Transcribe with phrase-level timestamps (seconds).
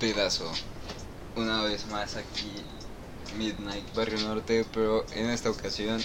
[0.00, 0.50] pedazo.
[1.36, 2.50] Una vez más aquí,
[3.38, 6.02] Midnight Barrio Norte, pero en esta ocasión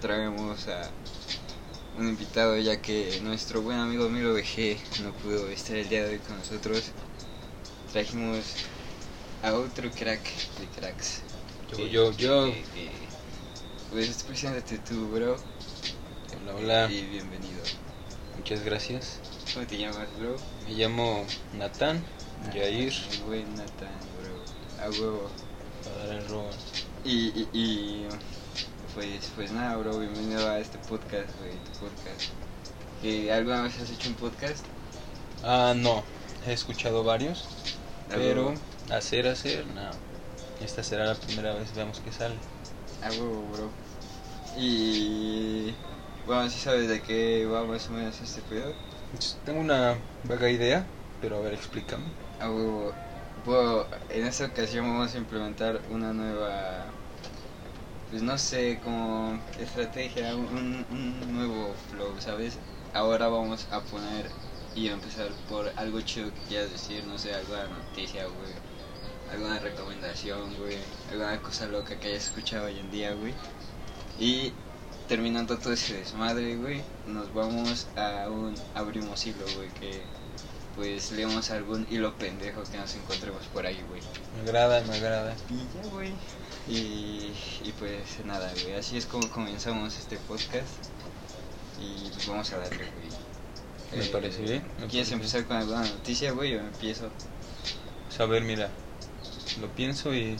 [0.00, 0.90] traemos a
[1.98, 6.10] un invitado ya que nuestro buen amigo Milo BG no pudo estar el día de
[6.10, 6.92] hoy con nosotros.
[7.90, 8.44] Trajimos
[9.42, 10.22] a otro crack
[10.60, 11.22] de cracks.
[11.76, 12.52] Yo, yo, yo.
[13.90, 15.36] pues preséntate tú, bro.
[16.42, 16.92] Hola, hola.
[16.92, 17.62] Y bienvenido.
[18.36, 19.18] Muchas gracias.
[19.54, 20.36] ¿Cómo te llamas, bro?
[20.66, 22.04] Me llamo Natán
[22.46, 22.92] Yair.
[23.26, 24.84] Buen Nathan, bro.
[24.84, 25.30] A huevo.
[26.10, 26.50] El rol.
[27.04, 28.08] Y, y, y
[28.94, 32.30] pues, pues nada, bro, bienvenido a este podcast, güey, tu podcast.
[33.02, 34.64] ¿Que ¿Alguna vez has hecho un podcast?
[35.44, 36.02] Ah, no.
[36.46, 37.44] He escuchado varios.
[38.10, 38.60] A Pero huevo.
[38.90, 39.90] hacer, hacer, no.
[40.64, 42.34] Esta será la primera vez, veamos qué sale.
[43.02, 43.70] A huevo, bro.
[44.56, 45.74] Y
[46.26, 48.72] bueno, si sabes de qué va más o menos este pedo.
[49.44, 50.86] Tengo una vaga idea,
[51.20, 52.04] pero a ver, explícame.
[53.44, 56.84] Bueno, en esta ocasión vamos a implementar una nueva,
[58.10, 62.58] pues no sé, como estrategia, un, un nuevo flow, ¿sabes?
[62.92, 64.30] Ahora vamos a poner
[64.74, 68.52] y a empezar por algo chido que quieras decir, no sé, alguna noticia, güey,
[69.32, 70.76] alguna recomendación, güey,
[71.10, 73.34] alguna cosa loca que hayas escuchado hoy en día, güey.
[74.18, 74.52] Y
[75.08, 80.02] terminando todo ese desmadre, güey, nos vamos a un abrimos hilo, güey, que
[80.78, 84.00] pues leemos algún hilo pendejo que nos encontremos por ahí, güey.
[84.36, 85.34] Me agrada, me agrada.
[85.50, 86.12] Y ya, güey.
[86.68, 87.32] Y,
[87.64, 88.76] y pues nada, güey.
[88.76, 90.68] Así es como comenzamos este podcast.
[91.80, 94.00] Y pues vamos a darle, güey.
[94.00, 96.54] Me parece bien, me ¿Quieres parece empezar con alguna noticia, güey?
[96.54, 97.10] O empiezo.
[98.06, 98.70] Pues, a ver, mira.
[99.60, 100.36] Lo pienso y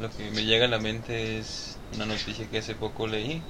[0.00, 3.42] lo que me llega a la mente es una noticia que hace poco leí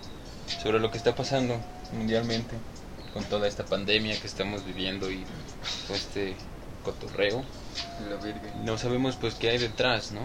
[0.64, 1.60] sobre lo que está pasando
[1.92, 2.56] mundialmente
[3.14, 5.24] con toda esta pandemia que estamos viviendo y
[5.86, 6.34] todo este
[6.82, 7.44] cotorreo.
[8.10, 8.64] La.
[8.64, 10.20] No sabemos pues qué hay detrás, ¿no?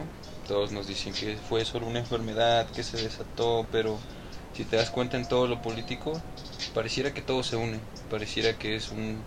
[0.48, 4.00] Todos nos dicen que fue solo una enfermedad que se desató, pero
[4.56, 6.20] si te das cuenta en todo lo político,
[6.74, 7.80] pareciera que todo se une,
[8.10, 9.24] pareciera que es un,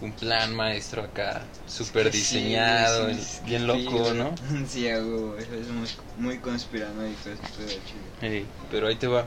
[0.00, 4.12] un plan maestro acá, súper diseñado, sí, y sí, bien loco.
[4.14, 4.34] ¿no?
[4.68, 5.36] Sí, huevo.
[5.36, 8.10] Eso es muy, muy conspiranoico ese pedo, chido.
[8.20, 9.26] Ey, pero ahí te va.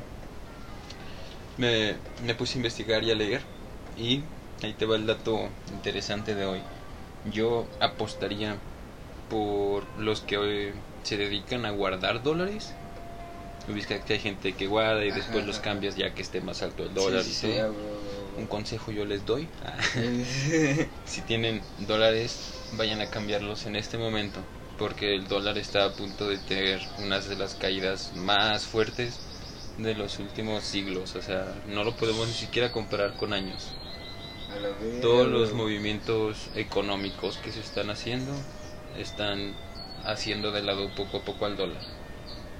[1.57, 1.95] Me,
[2.25, 3.58] me puse a investigar y a leer
[3.99, 4.23] y
[4.63, 6.61] ahí te va el dato interesante de hoy.
[7.31, 8.55] Yo apostaría
[9.29, 10.71] por los que hoy
[11.03, 12.73] se dedican a guardar dólares.
[13.67, 15.63] Viste que hay gente que guarda y después Ajá, los ajá.
[15.65, 17.73] cambias ya que esté más alto el dólar Sí, y todo.
[18.37, 19.47] Un consejo yo les doy.
[21.05, 24.39] si tienen dólares, vayan a cambiarlos en este momento,
[24.77, 29.19] porque el dólar está a punto de tener unas de las caídas más fuertes
[29.77, 31.15] de los últimos siglos.
[31.15, 33.67] O sea, no lo podemos ni siquiera comparar con años.
[35.01, 38.31] Todos los movimientos económicos que se están haciendo
[38.97, 39.53] están
[40.03, 41.81] haciendo de lado poco a poco al dólar.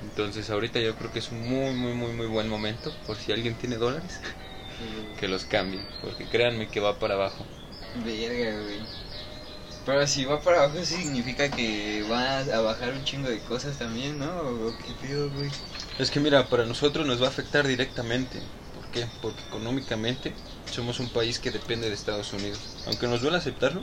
[0.02, 3.32] Entonces ahorita yo creo que es un muy muy muy muy buen momento por si
[3.32, 4.20] alguien tiene dólares
[5.20, 7.46] que los cambie, porque créanme que va para abajo.
[8.06, 8.80] Verga, güey.
[9.86, 14.20] Pero si va para abajo significa que van a bajar un chingo de cosas también,
[14.20, 14.28] ¿no?
[14.28, 15.50] ¿O qué pedo, güey?
[15.98, 18.40] Es que mira, para nosotros nos va a afectar directamente.
[18.76, 19.08] ¿Por qué?
[19.22, 20.34] Porque económicamente
[20.72, 22.60] somos un país que depende de Estados Unidos.
[22.88, 23.82] Aunque nos duele aceptarlo,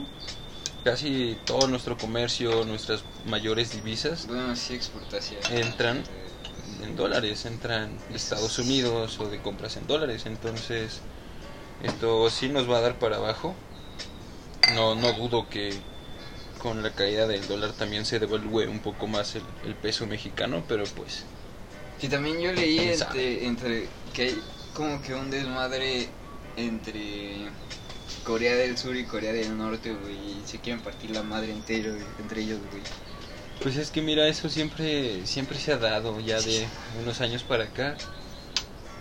[0.83, 5.39] casi todo nuestro comercio, nuestras mayores divisas Bueno, sí, exportación.
[5.51, 6.03] Entran.
[6.81, 10.25] en dólares, entran de Estados Unidos o de compras en dólares.
[10.25, 10.99] Entonces,
[11.83, 13.55] esto sí nos va a dar para abajo.
[14.75, 15.73] No, no dudo que
[16.59, 20.63] con la caída del dólar también se devalúe un poco más el, el peso mexicano,
[20.67, 21.23] pero pues
[21.99, 22.79] Sí, también yo leí
[23.15, 24.41] entre que hay
[24.73, 26.09] como que un desmadre
[26.57, 27.47] entre
[28.23, 30.15] Corea del Sur y Corea del Norte, güey.
[30.15, 32.83] Y se quieren partir la madre entero, güey, entre ellos, güey.
[33.61, 36.67] Pues es que mira, eso siempre siempre se ha dado ya de
[37.01, 37.95] unos años para acá.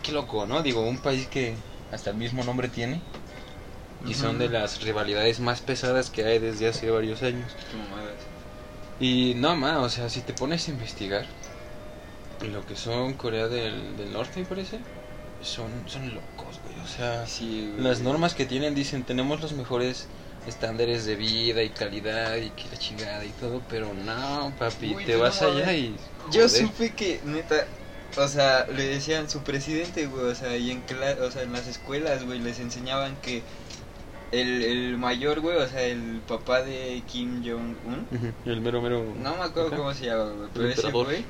[0.03, 0.63] Qué loco, ¿no?
[0.63, 1.55] Digo, un país que
[1.93, 3.01] hasta el mismo nombre tiene
[4.07, 7.51] y son de las rivalidades más pesadas que hay desde hace varios años.
[9.01, 11.27] Y no más, o sea, si te pones a investigar
[12.51, 14.79] lo que son Corea del, del Norte, me parece,
[15.43, 16.46] son son locos.
[16.87, 20.07] O sea, Sí, las normas que tienen dicen tenemos los mejores
[20.47, 25.05] estándares de vida y calidad y que la chingada y todo, pero no, papi, Uy,
[25.05, 25.97] te vas allá y
[26.31, 27.67] Yo supe que, neta,
[28.17, 30.85] o sea, le decían su presidente, güey, o sea, y en,
[31.23, 33.43] o sea, en las escuelas, güey, les enseñaban que
[34.31, 38.07] el, el mayor, güey, o sea, el papá de Kim Jong-un,
[38.45, 39.05] el mero mero.
[39.21, 39.77] no me acuerdo Ajá.
[39.77, 41.25] cómo se llama, güey, pero ese güey,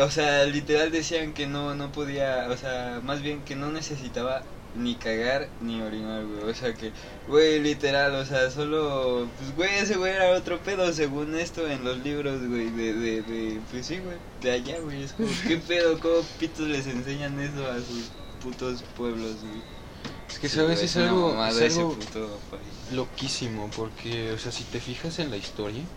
[0.00, 4.42] o sea, literal decían que no, no podía, o sea, más bien que no necesitaba
[4.74, 6.42] ni cagar ni orinar, güey.
[6.50, 6.92] O sea que,
[7.26, 11.84] güey, literal, o sea, solo, pues, güey, ese güey era otro pedo según esto en
[11.84, 15.02] los libros, güey, de, de, de, pues sí, güey, de allá, güey.
[15.02, 16.00] Es como, ¿qué pedo?
[16.00, 19.64] ¿Cómo pitos les enseñan eso a sus putos pueblos, güey?
[20.28, 20.82] Es que, Sí, ¿sabes?
[20.82, 22.44] Es algo, es algo puto
[22.88, 25.90] loquísimo, porque, o sea, si te fijas en la historia,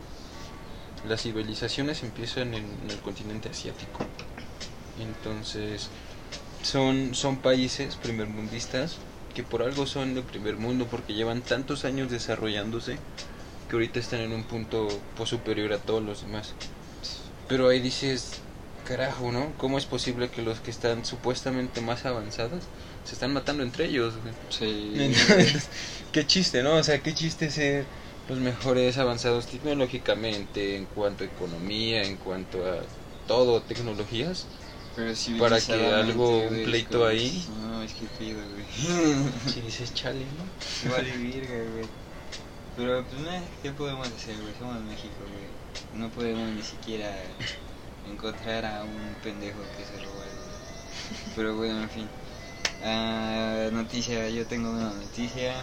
[1.03, 4.11] las civilizaciones empiezan en, en el continente asiático.
[4.95, 5.91] Entonces,
[6.67, 8.97] son, son países primermundistas
[9.33, 12.97] que por algo son de primer mundo, porque llevan tantos años desarrollándose
[13.69, 16.53] que ahorita están en un punto pues, superior a todos los demás.
[17.47, 18.31] Pero ahí dices,
[18.85, 19.53] carajo, ¿no?
[19.57, 22.63] ¿Cómo es posible que los que están supuestamente más avanzados
[23.05, 24.15] se están matando entre ellos?
[24.21, 24.33] güey?
[24.49, 24.93] Sí.
[24.97, 25.69] Entonces,
[26.11, 26.75] qué chiste, ¿no?
[26.75, 27.85] O sea, qué chiste ser
[28.27, 32.79] los mejores avanzados tecnológicamente, en cuanto a economía, en cuanto a
[33.25, 34.47] todo, tecnologías.
[34.97, 37.45] Pero para que algo, un pleito ahí.
[37.61, 38.65] No, es que pido, güey.
[39.47, 40.91] Si dices chale, ¿no?
[40.91, 41.85] Vale, virga, güey.
[42.75, 44.55] Pero, pues, nah, ¿qué podemos hacer, güey?
[44.57, 46.01] Somos México, güey.
[46.01, 47.15] No podemos ni siquiera
[48.11, 51.33] encontrar a un pendejo que se roba algo.
[51.35, 52.07] Pero, bueno, en fin.
[52.83, 55.53] Ah, noticia, yo tengo una noticia.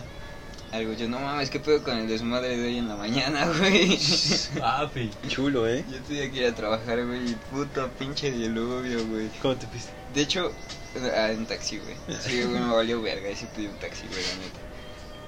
[0.73, 3.99] Algo, yo no mames, ¿qué pedo con el desmadre de hoy en la mañana, güey?
[4.59, 5.85] Papi, chulo, ¿eh?
[5.89, 9.29] Yo tuve que ir a trabajar, güey, y puto pinche diluvio, güey.
[9.41, 9.93] ¿Cómo te fuiste?
[10.15, 10.53] De hecho,
[11.17, 11.97] ah, en taxi, güey.
[12.21, 14.61] Sí, güey, me valió verga y sí pedí un taxi, güey, la neta.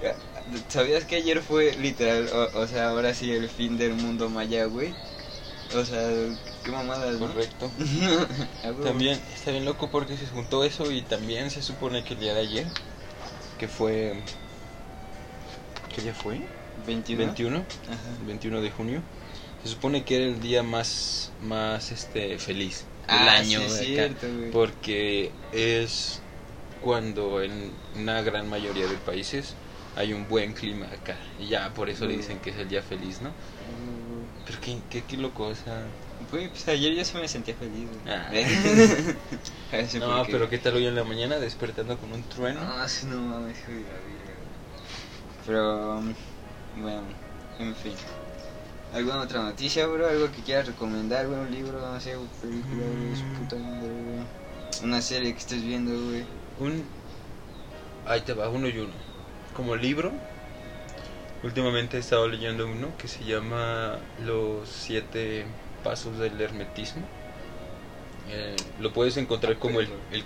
[0.04, 4.28] Ah, ¿Sabías que ayer fue literal, o, o sea, ahora sí el fin del mundo
[4.28, 4.94] maya, güey?
[5.74, 6.08] O sea,
[6.64, 7.16] qué mamadas.
[7.16, 7.70] Correcto.
[8.64, 8.72] Ah.
[8.82, 12.34] También está bien loco porque se juntó eso y también se supone que el día
[12.34, 12.66] de ayer,
[13.58, 14.22] que fue...
[15.96, 16.40] ¿Qué día fue?
[16.86, 17.24] 21.
[17.24, 17.56] 21.
[17.58, 17.98] Ajá.
[18.26, 19.02] 21 de junio.
[19.62, 23.60] Se supone que era el día más, más este, feliz del Ah, año.
[23.68, 24.50] sí, de acá, cierto, güey.
[24.50, 26.20] porque es
[26.82, 29.54] cuando en una gran mayoría de países
[29.96, 31.16] hay un buen clima acá.
[31.40, 32.18] Y ya por eso le Mm.
[32.18, 33.30] dicen que es el día feliz, ¿no?
[34.44, 35.82] Pero qué, qué, qué loco, o sea...
[36.30, 38.14] Güey, pues ayer yo sí me sentía feliz, güey.
[38.14, 38.30] Ah.
[39.88, 42.62] Si No, pero qué tal hoy en la mañana despertando con un trueno.
[42.62, 43.80] No, sí, no mames, güey.
[45.46, 46.02] Pero,
[46.76, 47.02] bueno,
[47.58, 47.94] en fin.
[48.94, 50.08] ¿Alguna otra noticia, bro?
[50.08, 51.38] ¿Algo que quieras recomendar, güey?
[51.40, 53.34] Un libro, no sé, una película, güey, su Mm.
[53.34, 54.26] puta madre, güey.
[54.84, 56.24] Una serie que estés viendo, güey.
[56.60, 56.84] Un...
[58.06, 58.92] Ahí te va, uno y uno.
[59.54, 60.12] Como libro,
[61.42, 65.46] últimamente he estado leyendo uno que se llama Los siete
[65.82, 67.02] pasos del hermetismo.
[68.28, 70.24] Eh, lo puedes encontrar como el, el.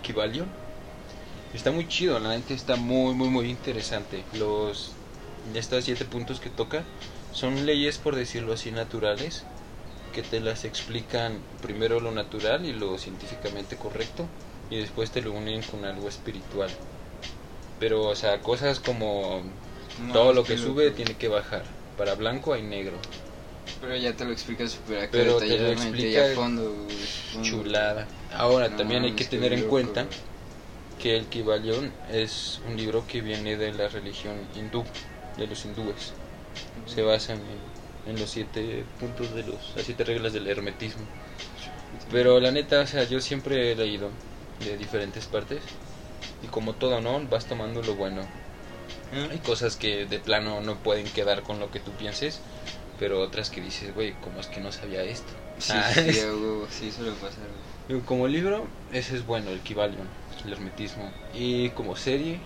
[1.55, 4.23] Está muy chido, la neta está muy, muy, muy interesante.
[4.39, 4.93] Los
[5.57, 6.85] estos siete puntos que toca
[7.33, 9.45] son leyes, por decirlo así, naturales,
[10.13, 14.27] que te las explican primero lo natural y lo científicamente correcto,
[14.71, 16.71] y después te lo unen con algo espiritual.
[17.79, 19.43] Pero, o sea, cosas como
[20.07, 21.65] No, todo lo que sube tiene que bajar.
[21.97, 22.97] Para blanco hay negro.
[23.81, 26.87] Pero ya te lo explica súper acá Pero te lo explica a fondo.
[27.43, 28.07] Chulada.
[28.35, 30.07] Ahora, No, también hay que tener en loco, cuenta
[31.01, 34.85] que el Kybalion es un libro que viene de la religión hindú,
[35.37, 36.13] de los hindúes.
[36.87, 37.39] Se basan
[38.07, 41.05] en, en los siete puntos de los, las siete reglas del hermetismo.
[42.11, 44.11] Pero la neta, o sea, yo siempre he leído
[44.65, 45.63] de diferentes partes
[46.43, 47.21] y como todo, ¿no?
[47.29, 48.27] Vas tomando lo bueno.
[49.31, 52.41] Hay cosas que de plano no pueden quedar con lo que tú pienses,
[52.99, 55.33] pero otras que dices, güey, ¿cómo es que no sabía esto?
[55.59, 57.47] Sí, Ah, sí, es- a huevo, sí, suele pasar,
[57.89, 58.03] güey.
[58.03, 60.07] Como libro, ese es bueno, el Kybalion,
[60.45, 61.11] el hermetismo.
[61.35, 62.41] Y como serie,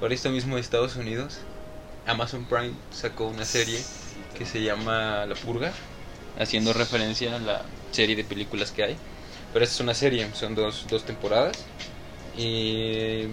[0.00, 1.38] por esto mismo de Estados Unidos,
[2.08, 3.78] Amazon Prime sacó una serie
[4.36, 5.72] que se llama La Purga,
[6.38, 7.62] haciendo referencia a la
[7.92, 8.96] serie de películas que hay.
[9.52, 11.64] Pero esta es una serie, son dos, dos temporadas.
[12.36, 13.26] Y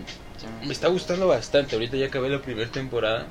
[0.65, 1.75] me está gustando bastante.
[1.75, 3.27] Ahorita ya acabé la primera temporada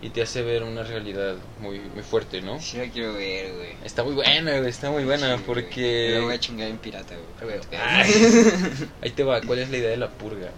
[0.00, 2.60] y te hace ver una realidad muy, muy fuerte, ¿no?
[2.60, 3.70] Sí la quiero ver, güey.
[3.84, 6.10] Está muy buena, güey, está muy buena Sí, porque...
[6.12, 7.58] Pero voy a chingar en pirata, güey.
[9.02, 10.50] Ahí te va, ¿cuál es la idea de la purga?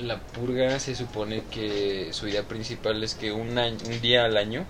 [0.00, 4.36] La purga se supone que su idea principal es que un, año, un día al
[4.36, 4.64] año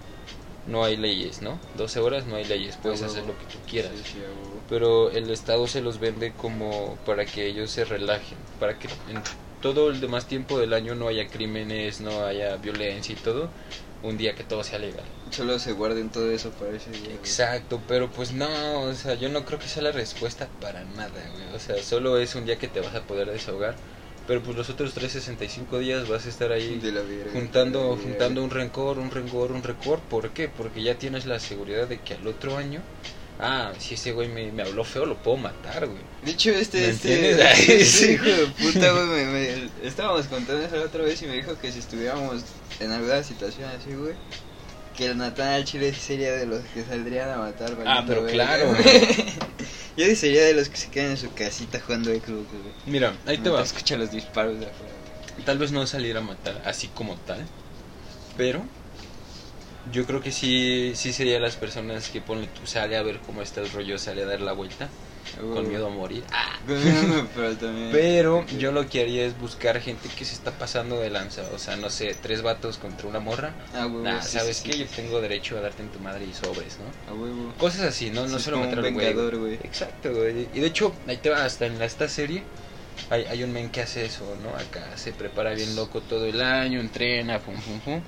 [0.67, 1.59] no hay leyes, ¿no?
[1.77, 3.35] 12 horas no hay leyes, puedes Ah, hacer huevo.
[3.35, 3.93] lo que tú quieras.
[3.97, 4.19] Sí, sí.
[4.69, 9.23] Pero el Estado se los vende como para que ellos se relajen, para que en
[9.63, 13.49] todo el demás tiempo del año no haya crímenes, no haya violencia y todo,
[14.03, 15.05] un día que todo sea legal.
[15.31, 17.13] Solo se guarden todo eso para ese día.
[17.15, 21.11] Exacto, pero pues no, o sea, yo no creo que sea la respuesta para nada,
[21.33, 21.55] güey.
[21.55, 23.77] O sea, solo es un día que te vas a poder desahogar,
[24.27, 27.85] pero pues los otros 365 días vas a estar ahí De la verga, juntando de
[27.85, 28.03] la verga.
[28.09, 29.99] juntando un rencor, un rencor, un rencor.
[30.01, 30.49] ¿Por qué?
[30.49, 32.81] Porque ya tienes la seguridad de que al otro año
[33.39, 35.99] ah, si ese güey me, me habló feo, lo puedo matar, güey.
[36.25, 38.13] De hecho, este, ¿Me este, este sí.
[38.13, 41.55] hijo de puta, güey, me, me- estábamos contando eso la otra vez y me dijo
[41.61, 42.43] que si estuviéramos
[42.81, 44.15] en alguna situación así, güey,
[44.97, 47.77] que el Natán al Chile sí sería de los que saldrían a matar.
[47.85, 48.85] Ah, pero verga, claro, güey.
[49.97, 52.75] Yo sí sería de los que se quedan en su casita jugando Xbox, güey.
[52.87, 53.63] Mira, ahí te va.
[53.63, 54.93] Escucha los disparos de afuera.
[55.45, 57.47] Tal vez no salir a matar así como tal,
[58.37, 58.65] pero
[59.93, 63.43] yo creo que sí, sí sería las personas que ponle tú sale a ver cómo
[63.43, 64.89] está el rollo, sale a dar la vuelta
[65.41, 66.25] con miedo a morir.
[66.33, 66.59] Ah,
[67.35, 67.91] pero también.
[67.93, 71.59] Pero yo lo que haría es buscar gente que se está pasando de lanza, o
[71.59, 73.55] sea, no sé, tres vatos contra una morra.
[73.75, 74.73] Ah, huevo, Nah, sí, ¿sabes sí, qué?
[74.75, 74.79] sí.
[74.81, 77.13] Yo tengo derecho a darte en tu madre y sobres, ¿no?
[77.13, 77.53] A huevo.
[77.59, 79.07] Cosas así, no, no solo matar un al güey.
[79.07, 79.55] vengador, güey.
[79.55, 80.49] Exacto, güey.
[80.55, 82.43] Y de hecho, ahí te va, hasta en la- esta serie
[83.11, 84.51] hay, hay un men que hace eso, ¿no?
[84.57, 88.01] Acá se prepara bien loco todo el año, entrena, pum, pum, pum.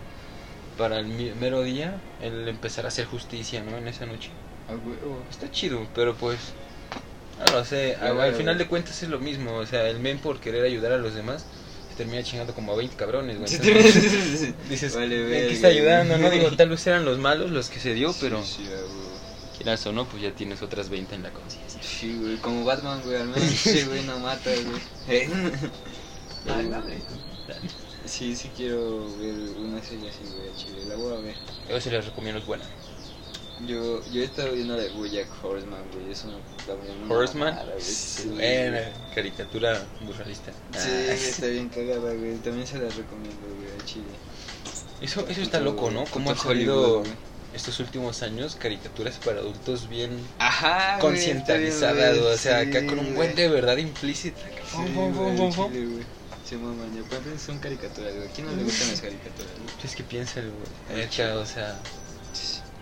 [0.76, 3.76] Para el mero día, el empezar a hacer justicia, ¿no?
[3.76, 4.30] En esa noche.
[5.30, 6.38] Está chido, pero pues.
[7.46, 9.54] No lo sé, al, al final de cuentas es lo mismo.
[9.56, 11.44] O sea, el men por querer ayudar a los demás
[11.90, 13.52] se termina chingando como a 20 cabrones, güey.
[13.54, 16.18] Entonces, dices, Vale, "Men, verga, ¿qué está ayudando?
[16.18, 16.38] No güey".
[16.40, 18.68] digo, tal vez eran los malos los que se dio, pero Sí, sí,
[19.56, 21.80] quieras o no, pues ya tienes otras 20 en la conciencia.
[21.82, 25.28] Sí, güey, como Batman, güey, al menos ese güey no mata, güey.
[28.04, 31.34] Sí, sí quiero ver una serie así, güey, Chile, la voy a ver.
[31.68, 32.64] Yo se les recomiendo, es buena.
[33.66, 37.72] Yo, yo he estado viendo la de Bojack Horseman, güey, es una una Horseman, mamada,
[37.72, 38.80] güey, sí, buena
[39.14, 40.52] caricatura burralista.
[40.72, 44.04] Sí, Ah, está bien cagada, güey, también se la recomiendo, güey, a Chile.
[45.00, 46.04] Eso, eso está loco, ¿no?
[46.06, 47.02] Cómo han Puto salido
[47.54, 53.34] estos últimos años caricaturas para adultos bien Ajá, concientizadas, o sea, acá con un buen
[53.34, 54.40] de verdad implícita.
[54.70, 54.78] Sí.
[55.68, 57.38] Chile, güey.
[57.38, 58.28] Son caricaturas, güey.
[58.28, 59.84] ¿A quién no le gustan las caricaturas, güey?
[59.84, 60.50] Es que piénsalo,
[60.88, 61.08] güey.
[61.10, 61.40] Chido.
[61.40, 61.78] o sea,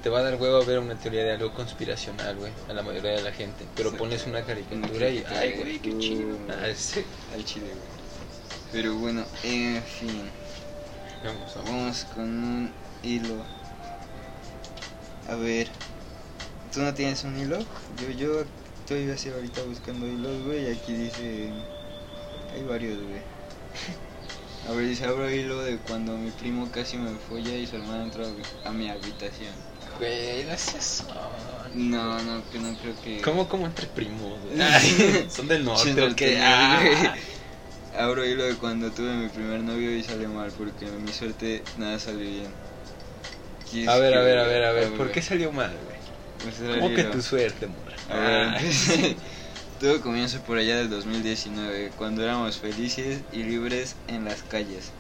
[0.07, 2.85] te va a dar huevo a ver una teoría de algo conspiracional, güey, a la
[2.85, 3.67] mayoría de la gente.
[3.75, 4.05] Pero Exacto.
[4.05, 6.39] pones una caricatura y, ay, güey, qué chido.
[6.49, 7.05] Ah, sí.
[7.35, 8.71] Al Chile, güey.
[8.71, 10.31] Pero bueno, en fin.
[11.25, 11.71] Vamos, vamos.
[11.73, 12.73] Vamos con un
[13.03, 13.35] hilo.
[15.29, 15.67] A ver.
[16.73, 17.59] ¿Tú no tienes un hilo?
[18.01, 18.45] Yo, yo
[18.83, 20.69] estoy así ahorita buscando hilos, güey.
[20.69, 21.51] Y aquí dice.
[22.55, 23.23] Hay varios, güey.
[24.69, 28.05] A ver, dice abro hilo de cuando mi primo casi me folla y su hermano
[28.05, 28.25] entró
[28.65, 29.76] a mi habitación.
[29.99, 31.05] Güey, no seas
[31.75, 33.21] No, no, que no creo que.
[33.23, 34.41] ¿Cómo, cómo entre primos?
[34.61, 36.39] Ay, Son del norte, Sí, ¿o qué?
[36.39, 37.15] norteño, Ah.
[37.99, 41.99] Abro hilo de cuando tuve mi primer novio y sale mal, porque mi suerte nada
[41.99, 42.53] sale bien.
[43.71, 45.71] ¿Qué A es ver, que, a ver, a ver, a ver, ¿por qué salió mal,
[45.87, 45.97] güey?
[46.43, 47.97] Pues ¿Cómo que tu suerte, morra?
[48.11, 48.59] A ver, Ah.
[49.81, 54.91] todo comienza por allá del 2019, cuando éramos felices y libres en las calles.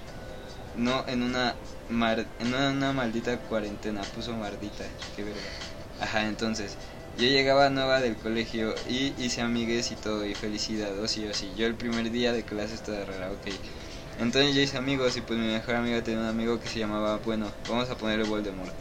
[0.74, 1.54] No en una
[1.88, 5.40] mar- en una maldita cuarentena, puso mardita, qué verga.
[6.00, 6.76] Ajá, entonces,
[7.16, 11.34] yo llegaba nueva del colegio y hice amigues y todo, y felicidad, o sí o
[11.34, 11.54] sí.
[11.56, 13.48] Yo el primer día de clase estaba rara, ok.
[14.18, 17.18] Entonces yo hice amigos y pues mi mejor amiga tenía un amigo que se llamaba,
[17.18, 18.74] bueno, vamos a ponerle Voldemort.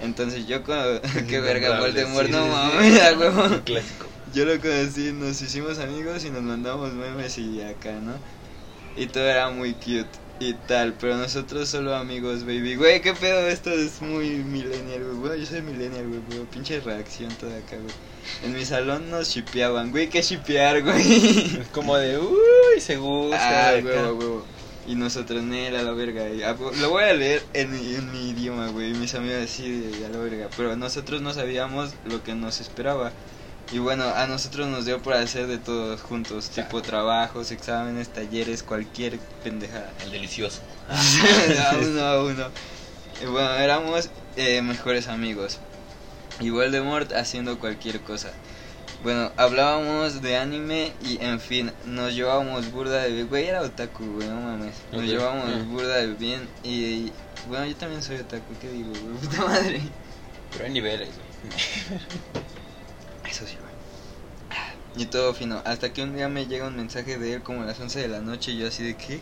[0.00, 0.76] Entonces yo con...
[1.28, 3.60] qué verga, Voldemort, sí, no mames, huevo.
[3.64, 4.06] Clásico.
[4.32, 8.12] Yo lo conocí, nos hicimos amigos y nos mandamos memes y acá, ¿no?
[8.96, 12.76] Y todo era muy cute y tal, pero nosotros solo amigos, baby.
[12.76, 15.16] Güey, qué pedo, esto es muy millennial, güey.
[15.16, 17.94] Bueno, yo soy millennial, güey, pero pinche reacción toda acá, güey.
[18.44, 21.58] En mi salón nos shipeaban, güey, qué shipear, güey.
[21.60, 23.70] Es como de, uy, se gusta.
[23.70, 24.46] Ah, huevo, huevo.
[24.88, 26.28] Y nosotros, Nel, a la verga.
[26.28, 28.92] y a- lo voy a leer en, mi- en mi idioma, güey.
[28.94, 30.48] Mis amigos así, de, a la verga.
[30.56, 33.12] Pero nosotros no sabíamos lo que nos esperaba.
[33.72, 36.50] Y bueno, a nosotros nos dio por hacer de todos juntos.
[36.50, 39.92] Tipo trabajos, exámenes, talleres, cualquier pendejada.
[40.04, 40.60] El delicioso.
[40.88, 42.46] a uno a uno.
[43.20, 45.58] Y bueno, éramos eh, mejores amigos.
[46.38, 48.30] Y Voldemort haciendo cualquier cosa.
[49.02, 53.28] Bueno, hablábamos de anime y en fin, nos llevábamos burda de bien.
[53.28, 54.74] Güey, era otaku, güey, no mames.
[54.92, 57.12] Nos Ok, llevábamos burda de bien y, y,
[57.48, 59.16] bueno, yo también soy otaku, ¿qué digo, güey?
[59.22, 59.80] Puta madre.
[60.52, 62.46] Pero hay niveles, güey.
[63.28, 63.72] Eso sí, güey.
[64.94, 65.62] Y todo fino.
[65.64, 68.08] Hasta que un día me llega un mensaje de él como a las 11 de
[68.08, 69.20] la noche y yo así de que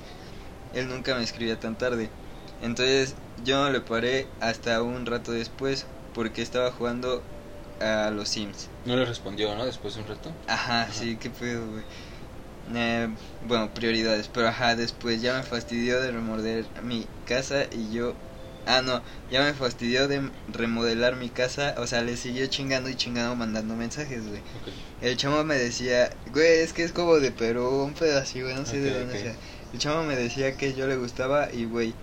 [0.72, 2.10] él nunca me escribía tan tarde.
[2.60, 7.24] Entonces yo no le paré hasta un rato después porque estaba jugando
[7.80, 8.68] a los Sims.
[8.84, 9.66] No le respondió, ¿no?
[9.66, 10.30] Después de un rato.
[10.46, 10.92] Ajá, Ajá.
[10.92, 11.84] sí, qué pedo, güey.
[12.74, 13.08] Eh,
[13.42, 18.14] bueno, prioridades, pero ajá, después ya me fastidió de remorder mi casa y yo...
[18.66, 22.94] Ah, no, ya me fastidió de remodelar mi casa, o sea, le siguió chingando y
[22.96, 24.40] chingando mandando mensajes, güey.
[25.02, 28.64] El chamo me decía, güey, es que es como de Perú, un así, güey, no
[28.64, 29.34] sé de dónde sea.
[29.72, 31.94] El chamo me decía que yo le gustaba y, güey,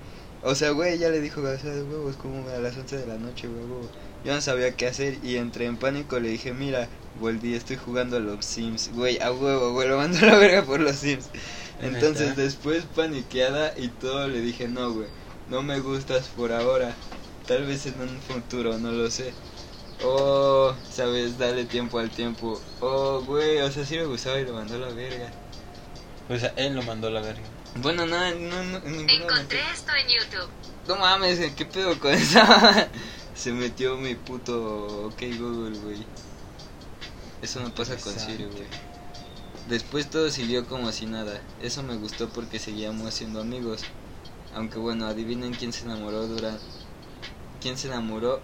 [0.44, 3.08] O sea, güey, ya le dijo, o sea, de huevos, como a las 11 de
[3.08, 3.90] la noche, güey, huevo.
[4.24, 6.90] Yo no sabía qué hacer y entré en pánico, le dije, mira,
[7.20, 8.92] volví, estoy jugando a los Sims.
[8.94, 11.30] Güey, a huevo, güey, lo mandó a la verga por los Sims.
[11.82, 15.08] Entonces después paniqueada y todo le dije, no, güey,
[15.52, 16.96] no me gustas por ahora.
[17.46, 19.34] Tal vez en un futuro, no lo sé.
[20.02, 22.60] Oh, sabes, dale tiempo al tiempo.
[22.80, 25.30] Oh, güey, o sea, sí me gustaba y lo mandó a la verga.
[26.30, 27.44] O sea, él lo mandó a la verga.
[27.76, 29.14] Bueno, no, no, no, en ningún momento.
[29.14, 30.50] Encontré esto en YouTube.
[30.88, 32.40] No mames, ¿qué pedo con eso?
[33.36, 36.06] Se metió mi puto OK Google, güey.
[37.42, 38.18] Eso no pasa con.
[38.18, 38.68] Siri, güey.
[39.68, 41.42] Después todo siguió como si nada.
[41.62, 43.82] Eso me gustó porque seguíamos siendo amigos.
[44.54, 46.60] Aunque bueno, adivinen quién se enamoró dura...
[47.60, 48.42] ¿Quién se enamoró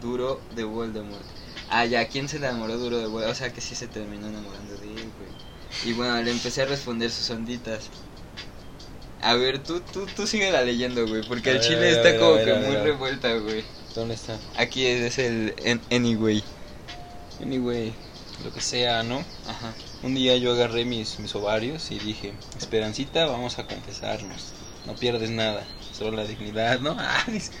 [0.00, 1.24] duro de Voldemort?
[1.68, 3.32] Ah, ya, ¿quién se enamoró duro de Voldemort?
[3.32, 5.30] O sea que sí se terminó enamorando de él, güey.
[5.84, 7.90] Y bueno, le empecé a responder sus onditas.
[9.20, 12.34] A ver, tú, tú, tú sigue la leyendo, güey, porque el chile está ver, como
[12.34, 13.64] ver, que ver, muy revuelta, güey.
[13.94, 14.38] ¿Dónde está?
[14.56, 16.44] Aquí es, es el en- anyway.
[17.40, 17.94] Anyway,
[18.44, 19.24] lo que sea, ¿no?
[19.46, 19.74] Ajá.
[20.02, 24.52] Un día yo agarré mis, mis ovarios y dije, Esperancita, vamos a confesarnos.
[24.84, 26.96] No pierdes nada, solo la dignidad, ¿no?
[26.98, 27.52] Ah, dice,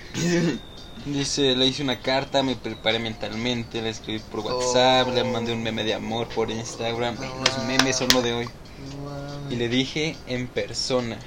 [1.06, 5.62] dice, le hice una carta, me preparé mentalmente, la escribí por WhatsApp, le mandé un
[5.62, 7.16] meme de amor por Instagram.
[7.42, 8.50] Los memes son lo de hoy.
[9.48, 11.18] Y le dije en persona.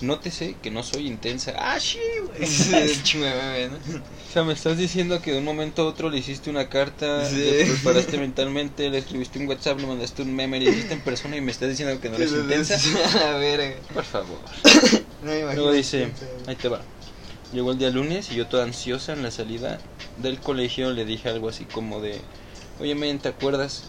[0.00, 1.54] Nótese que no soy intensa.
[1.58, 2.40] Ah, sí, güey.
[4.30, 7.28] O sea, me estás diciendo que de un momento a otro le hiciste una carta,
[7.28, 7.34] Sí.
[7.36, 11.36] le preparaste mentalmente, le escribiste un WhatsApp, le mandaste un meme, le hiciste en persona
[11.36, 12.78] y me estás diciendo que no eres intensa.
[13.28, 14.38] A ver, Por favor.
[15.22, 15.54] no me.
[15.54, 16.12] Luego dice,
[16.46, 16.80] ahí te va.
[17.52, 19.80] Llegó el día lunes y yo toda ansiosa en la salida
[20.16, 22.20] del colegio le dije algo así como de,
[22.78, 23.82] oye men, ¿te acuerdas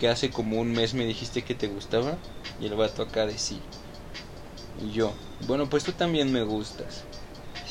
[0.00, 2.18] que hace como un mes me dijiste que te gustaba?
[2.60, 3.60] Y el vato acá de sí.
[4.82, 5.12] Y yo,
[5.46, 7.04] bueno, pues tú también me gustas.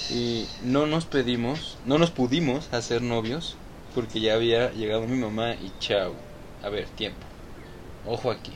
[0.10, 3.55] Y no nos pedimos, no nos pudimos hacer novios
[3.94, 6.13] porque ya había llegado mi mamá y chao.
[6.63, 7.20] A ver, tiempo.
[8.05, 8.53] Ojo aquí.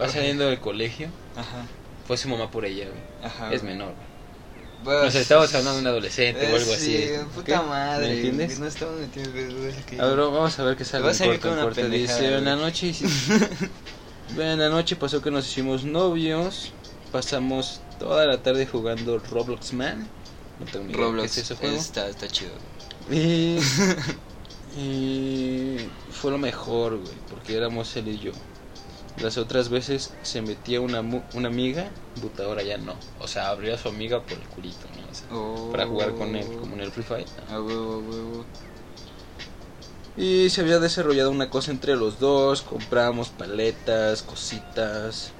[0.00, 1.66] Va saliendo del colegio, Ajá,
[2.06, 3.00] fue su mamá por ella, güey.
[3.22, 3.52] ajá.
[3.52, 4.12] Es menor, güey.
[4.84, 7.24] Bueno, O sea, estamos hablando de un adolescente o algo eh, sí, así.
[7.34, 7.66] puta ¿Qué?
[7.68, 8.06] madre.
[8.08, 8.58] ¿Me entiendes?
[8.58, 10.00] No estamos en que...
[10.00, 11.04] A ver, vamos a ver qué sale.
[11.04, 11.88] Va a corto, una corto.
[11.88, 12.92] Dice, en la noche
[14.36, 16.72] en la noche pasó que nos hicimos novios.
[17.12, 20.08] Pasamos toda la tarde jugando Roblox Man.
[20.58, 21.76] No tengo ni idea Roblox qué es ese juego.
[21.76, 22.50] Está, está chido.
[23.10, 23.58] Y,
[24.78, 25.76] y
[26.10, 28.32] fue lo mejor, güey, porque éramos él y yo.
[29.20, 32.94] Las otras veces se metía una, mu- una amiga, puta, ahora ya no.
[33.20, 35.10] O sea, abría a su amiga por el culito, ¿no?
[35.10, 35.70] O sea, Oh.
[35.70, 37.26] para jugar con él, como en el Free Fire.
[37.50, 38.44] A huevo, huevo.
[40.16, 45.32] Y se había desarrollado una cosa entre los dos, compramos paletas, cositas,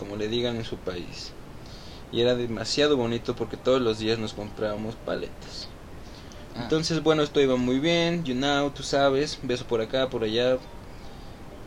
[0.00, 1.32] como le digan en su país.
[2.10, 5.68] Y era demasiado bonito porque todos los días nos comprábamos paletas.
[6.56, 6.62] Ah.
[6.62, 10.56] Entonces, bueno, esto iba muy bien, you know, tú sabes, beso por acá, por allá.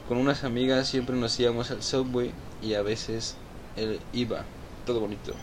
[0.09, 3.35] Con unas amigas siempre nos íbamos al subway y a veces
[3.77, 4.43] él iba,
[4.85, 5.33] todo bonito.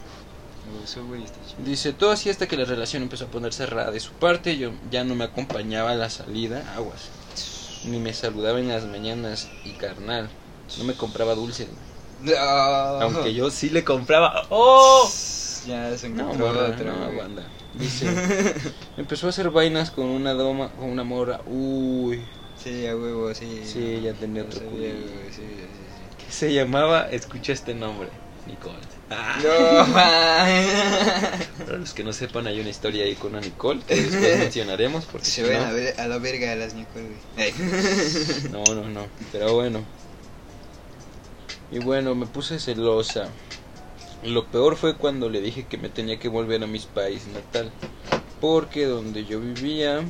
[1.64, 4.72] Dice, todo así hasta que la relación empezó a ponerse rara de su parte, yo
[4.90, 7.08] ya no me acompañaba a la salida, aguas.
[7.84, 10.28] Ni me saludaba en las mañanas y carnal,
[10.76, 11.68] no me compraba dulces.
[12.22, 12.32] No.
[12.36, 14.46] Aunque yo sí le compraba.
[14.50, 15.10] ¡Oh!
[15.66, 17.46] Ya se No, encontró morra, otro, no, banda.
[17.74, 18.06] Dice,
[18.96, 21.40] empezó a hacer vainas con una doma, con una morra.
[21.46, 22.22] Uy,
[22.62, 23.62] Sí, a huevo, sí.
[23.64, 24.92] Sí, ya tenía otro sabía, güey,
[25.30, 26.26] Sí, sí, sí.
[26.26, 28.08] que se llamaba, escucha este nombre,
[28.46, 28.76] Nicole.
[29.08, 29.38] Ah.
[29.42, 29.92] No.
[31.64, 35.04] Para los que no sepan, hay una historia ahí con una Nicole que después mencionaremos
[35.06, 37.06] porque Se ven no- a, ver, a la verga a las Nicole,
[37.36, 37.52] güey.
[38.52, 39.06] No, no, no.
[39.32, 39.82] Pero bueno.
[41.70, 43.28] Y bueno, me puse celosa.
[44.24, 47.70] Lo peor fue cuando le dije que me tenía que volver a mis país natal.
[48.40, 50.02] Porque donde yo vivía,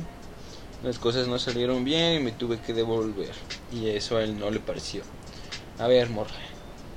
[0.83, 3.33] las cosas no salieron bien y me tuve que devolver.
[3.71, 5.03] Y eso a él no le pareció.
[5.77, 6.31] A ver, morra.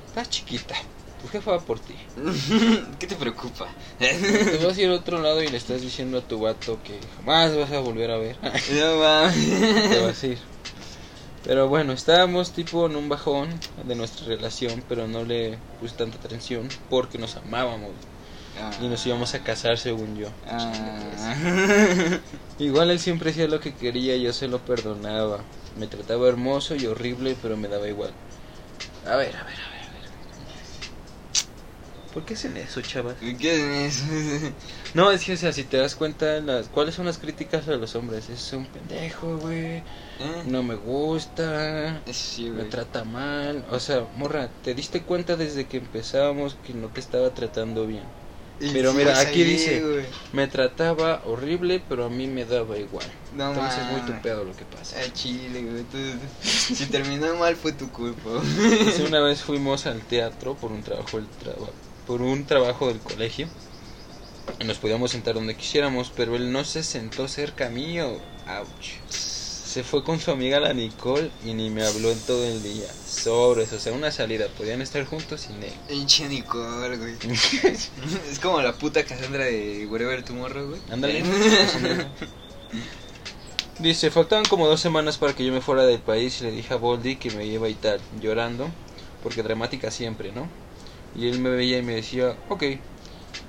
[0.07, 0.75] Estás chiquita.
[1.21, 1.95] Tu jefa va por ti.
[2.99, 3.69] ¿Qué te preocupa?
[3.99, 7.01] Te vas a ir a otro lado y le estás diciendo a tu vato que
[7.17, 8.39] jamás vas a volver a ver.
[8.43, 9.91] No mames.
[9.91, 10.54] te vas a ir.
[11.45, 13.49] Pero bueno, estábamos tipo en un bajón
[13.85, 17.93] de nuestra relación, pero no le puse tanta atención porque nos amábamos
[18.81, 20.29] y nos íbamos a casar según yo.
[20.49, 21.37] Ah.
[22.59, 25.41] Igual él siempre hacía lo que quería yo se lo perdonaba.
[25.79, 28.11] Me trataba hermoso y horrible, pero me daba igual.
[29.07, 29.74] A ver, a ver, a ver.
[32.15, 33.17] ¿Por qué hacen eso, chavas?
[33.41, 34.05] ¿Qué es eso?
[34.95, 37.73] No, es que, o sea, si te das cuenta, las, ¿cuáles son las críticas a
[37.73, 38.29] los hombres?
[38.31, 39.79] Es un pendejo, güey.
[39.79, 39.83] ¿Eh?
[40.47, 42.01] No me gusta.
[42.13, 43.65] Sí, me trata mal.
[43.71, 48.05] O sea, morra, ¿te diste cuenta desde que empezábamos que no te estaba tratando bien?
[48.73, 50.07] Pero sí, mira, aquí ahí, dice, güey.
[50.33, 53.05] me trataba horrible, pero a mí me daba igual.
[53.35, 54.17] No Entonces es muy mames.
[54.17, 55.01] tu pedo lo que pasa.
[55.01, 55.85] A Chile, güey.
[56.45, 58.31] si terminó mal fue tu culpa.
[58.85, 61.67] Dice, una vez fuimos al teatro por un trabajo del traba-
[62.07, 63.49] por un trabajo del colegio.
[64.65, 68.19] Nos podíamos sentar donde quisiéramos, pero él no se sentó cerca mío.
[68.47, 69.01] Ouch.
[69.09, 72.87] Se fue con su amiga la Nicole y ni me habló en todo el día.
[73.07, 74.47] Sobres, o sea, una salida.
[74.57, 75.73] Podían estar juntos sin él.
[75.89, 77.15] Pinche Nicole, güey.
[78.31, 80.81] es como la puta Cassandra de Wherever Tomorrow, güey.
[80.91, 81.25] Ándale.
[83.79, 86.73] Dice, faltaban como dos semanas para que yo me fuera del país y le dije
[86.75, 88.69] a Boldy que me iba y tal, llorando,
[89.23, 90.49] porque dramática siempre, ¿no?
[91.15, 92.65] Y él me veía y me decía, ok,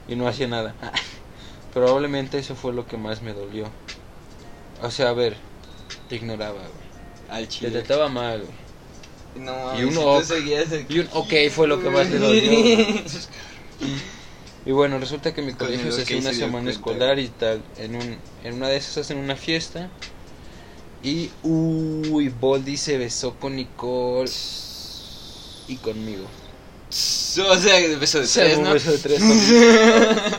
[0.07, 0.75] y no hacía nada.
[1.73, 3.69] Probablemente eso fue lo que más me dolió.
[4.81, 5.37] O sea, a ver,
[6.09, 6.85] te ignoraba, güey.
[7.29, 7.81] Al Te Chile.
[7.81, 8.65] trataba mal, güey.
[9.35, 9.79] No.
[9.79, 10.89] Y un si ok.
[10.89, 12.51] Y un ok fue lo que más te dolió.
[14.65, 17.63] Y bueno, resulta que mi Con colegio se hace una se semana escolar y tal.
[17.77, 19.91] En, un, en una de esas hacen una fiesta.
[21.03, 24.31] Y, uy, Boldy se besó con Nicole
[25.67, 26.31] y conmigo.
[27.49, 28.71] O sea, de beso de tres, ¿no?
[28.73, 29.21] beso de tres.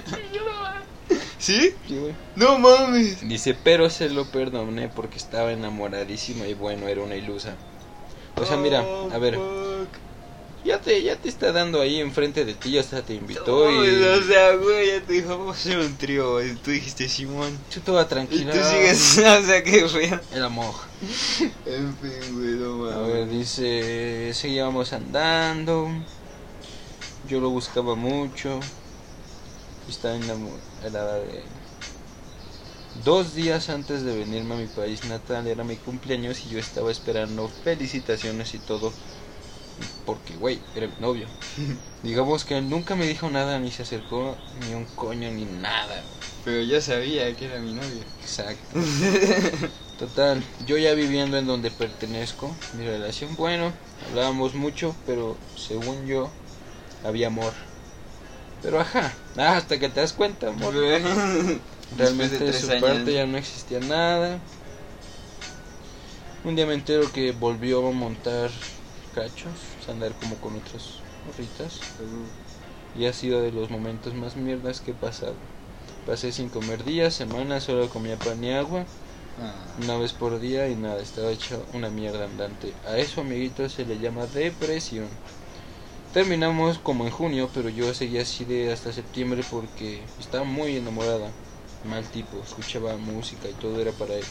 [1.38, 1.74] ¿Sí?
[1.86, 2.14] Sí, güey.
[2.34, 3.26] No mames.
[3.28, 7.54] Dice, pero se lo perdoné porque estaba enamoradísima y bueno, era una ilusa.
[8.36, 9.38] O sea, mira, Oh, a ver,
[10.64, 13.84] ya te, ya te está dando ahí enfrente de ti, ya hasta te invitó No,
[13.84, 13.88] y...
[13.88, 16.32] O sea, güey, ya te dijo, vamos a hacer un trío.
[16.32, 16.54] güey.
[16.56, 17.56] Tú dijiste Simón.
[17.70, 18.52] Yo Y tranquila.
[18.52, 20.20] tú sigues, o sea, que fue.
[20.32, 20.74] El amor.
[21.66, 23.12] En fin, güey, no A mames.
[23.12, 25.88] ver, dice, seguíamos andando,
[27.26, 28.60] yo lo buscaba mucho,
[29.88, 31.44] estaba enamorada de él.
[33.04, 36.90] Dos días antes de venirme a mi país natal era mi cumpleaños y yo estaba
[36.90, 38.92] esperando felicitaciones y todo,
[40.04, 41.26] porque, güey, era mi novio.
[42.02, 46.04] Digamos que él nunca me dijo nada, ni se acercó, ni un coño, ni nada.
[46.44, 48.04] Pero yo sabía que era mi novio.
[48.22, 48.78] Exacto.
[49.98, 53.72] Total, yo ya viviendo en donde pertenezco, mi relación, bueno,
[54.08, 56.30] hablábamos mucho, pero según yo,
[57.04, 57.52] había amor.
[58.62, 60.74] Pero ajá, hasta que te das cuenta, amor.
[61.96, 62.82] Realmente de su años.
[62.82, 64.38] parte ya no existía nada.
[66.44, 68.50] Un día me entero que volvió a montar
[69.14, 69.52] cachos,
[69.84, 71.80] sea, andar como con otras morritas.
[72.98, 75.34] Y ha sido de los momentos más mierdas que he pasado.
[76.06, 78.84] Pasé sin comer días, semanas, solo comía pan y agua
[79.38, 79.52] Ah.
[79.82, 82.72] una vez por día y nada, estaba hecho una mierda andante.
[82.86, 85.08] A eso, amiguitos, se le llama depresión.
[86.16, 91.28] Terminamos como en junio, pero yo seguía así de hasta septiembre porque estaba muy enamorada.
[91.84, 94.24] Mal tipo, escuchaba música y todo era para él.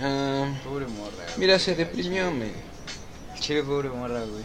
[0.00, 1.24] Ah, Pobre morra.
[1.36, 2.48] mira, se deprimió, me.
[3.38, 4.42] Chile, pobre morra, güey.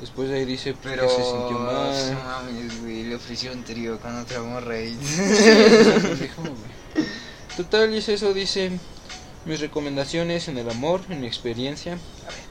[0.00, 1.02] Después de ahí dice Pero.
[1.02, 2.18] que se sintió No mal.
[2.24, 3.02] mames, güey.
[3.02, 4.96] Le ofreció un trío con otra morra y.
[7.58, 8.70] Total, y es eso, dice
[9.44, 11.92] mis recomendaciones en el amor, en mi experiencia.
[11.92, 12.43] A ver.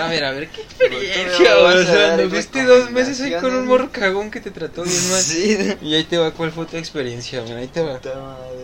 [0.00, 1.58] A ver, a ver, ¿qué experiencia?
[1.58, 5.20] O sea, anduviste dos meses ahí con un morro cagón que te trató bien mal.
[5.20, 5.76] Sí.
[5.82, 7.42] Y ahí te va, ¿cuál fue tu experiencia?
[7.42, 8.00] Mira, ahí te va.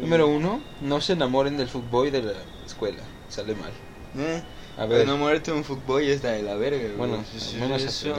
[0.01, 2.33] Número uno, no se enamoren del fútbol de la
[2.65, 3.03] escuela.
[3.29, 3.73] Sale mal.
[4.19, 4.43] ¿Eh?
[4.79, 6.97] A ver, Enamorarte de un fuckboy está de la verga, güey.
[6.97, 7.25] bueno,
[7.59, 8.15] menos eso.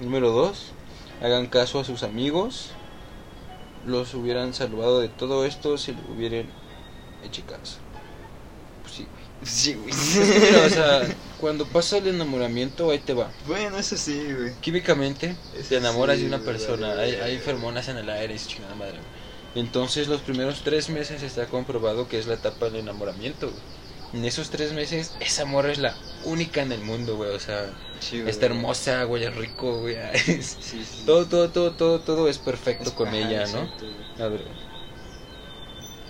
[0.00, 0.72] Número dos,
[1.22, 2.70] hagan caso a sus amigos.
[3.86, 6.46] Los hubieran salvado de todo esto si le hubieran
[7.24, 7.78] hecho caso.
[8.82, 9.24] Pues sí, güey.
[9.44, 9.92] Sí, güey.
[10.66, 11.02] O sea,
[11.42, 13.30] cuando pasa el enamoramiento, ahí te va.
[13.46, 14.54] Bueno, eso sí, güey.
[14.60, 18.38] Químicamente, Eso te enamoras sí, de una persona, hay, hay fermonas en el aire y
[18.38, 18.92] su chingada madre.
[18.98, 19.62] güey.
[19.64, 23.48] Entonces, los primeros tres meses está comprobado que es la etapa del enamoramiento.
[23.48, 23.60] güey.
[24.14, 27.30] En esos tres meses, esa morra es la única en el mundo, güey.
[27.34, 28.30] O sea, Sí, güey.
[28.30, 29.96] está hermosa, güey, es rico, güey.
[30.28, 31.02] es- Sí, sí.
[31.04, 33.62] Todo, todo, todo, todo, todo es perfecto Es- con ella, ¿no?
[33.64, 34.22] exacto, güey.
[34.22, 34.44] A ver.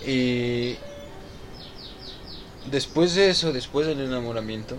[0.07, 0.77] Y
[2.71, 4.77] después de eso, después del enamoramiento,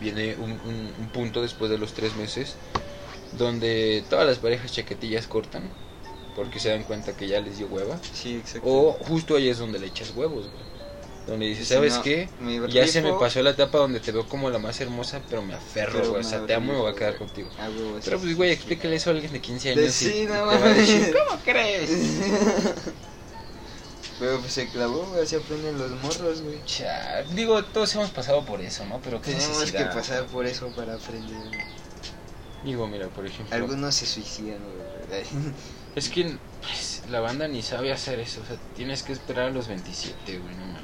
[0.00, 2.54] viene un, un- un punto después de los tres meses
[3.38, 5.62] donde todas las parejas chaquetillas cortan
[6.34, 7.98] porque se dan cuenta que ya les dio hueva.
[8.12, 8.68] Sí, exacto.
[8.68, 10.70] O justo ahí es donde le echas huevos, güey.
[11.26, 12.28] Donde dices, ¿sabes no, qué?
[12.70, 15.54] Ya se me pasó la etapa donde te veo como la más hermosa, pero me
[15.54, 16.20] aferro, pero güey.
[16.22, 17.48] O sea, te amo y me voy a quedar contigo.
[17.58, 17.68] Ah,
[18.04, 20.02] Pero pues, güey, explícale eso a alguien de 15 De- años.
[20.02, 21.12] y sí, no mames.
[21.28, 21.90] ¿Cómo crees?
[24.20, 26.62] Pero pues se clavó, güey, así aprenden los morros, güey.
[26.66, 29.00] Cha, digo, todos hemos pasado por eso, ¿no?
[29.02, 29.94] Pero qué Tenemos que necesidad.
[29.94, 31.34] pasar por eso para aprender.
[31.48, 31.64] güey.
[32.64, 35.22] Digo, mira, por ejemplo, Algunos se suicidan, güey.
[35.96, 38.42] es que pues, la banda ni sabe hacer eso.
[38.42, 40.82] O sea, tienes que esperar a los 27, güey, no mames.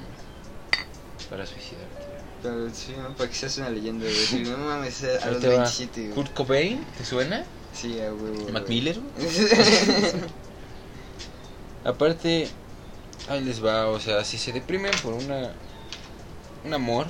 [1.28, 2.06] Para suicidarte.
[2.42, 3.14] Pero sí, ¿no?
[3.16, 4.14] Para que seas una leyenda, güey.
[4.16, 5.54] Si no mames, a Ahí los te va.
[5.56, 6.14] 27, güey.
[6.14, 7.44] Kurt Cobain, ¿te suena?
[7.74, 8.48] Sí, a huevo.
[8.50, 8.76] Matt güey.
[8.80, 8.98] Miller.
[11.84, 12.48] Aparte,
[13.28, 15.52] ahí les va, o sea, si se deprimen por una
[16.64, 17.06] un amor,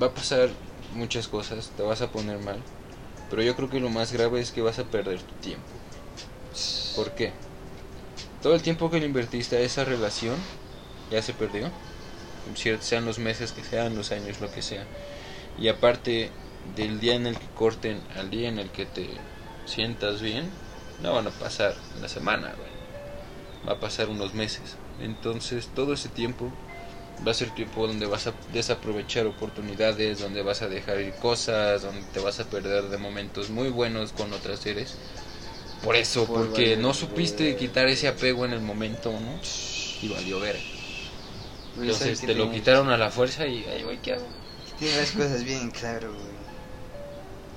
[0.00, 0.50] va a pasar
[0.94, 2.60] muchas cosas, te vas a poner mal,
[3.30, 5.66] pero yo creo que lo más grave es que vas a perder tu tiempo.
[6.94, 7.32] ¿Por qué?
[8.42, 10.36] Todo el tiempo que le invertiste a esa relación
[11.10, 11.70] ya se perdió,
[12.80, 14.84] sean los meses que sean, los años, lo que sea.
[15.58, 16.30] Y aparte
[16.76, 19.08] del día en el que corten al día en el que te
[19.64, 20.50] sientas bien,
[21.02, 22.73] no van a pasar una semana, güey.
[23.66, 24.76] Va a pasar unos meses.
[25.00, 26.52] Entonces todo ese tiempo
[27.26, 31.82] va a ser tiempo donde vas a desaprovechar oportunidades, donde vas a dejar ir cosas,
[31.82, 34.94] donde te vas a perder de momentos muy buenos con otras seres.
[35.82, 39.40] Por eso, Por porque valer, no supiste quitar ese apego en el momento, ¿no?
[40.02, 40.58] Y valió ver.
[41.76, 44.26] Güey, Entonces ¿sabes te lo quitaron a la fuerza y, ay, güey, ¿qué hago?
[44.78, 46.34] Tiene las cosas bien claro, güey.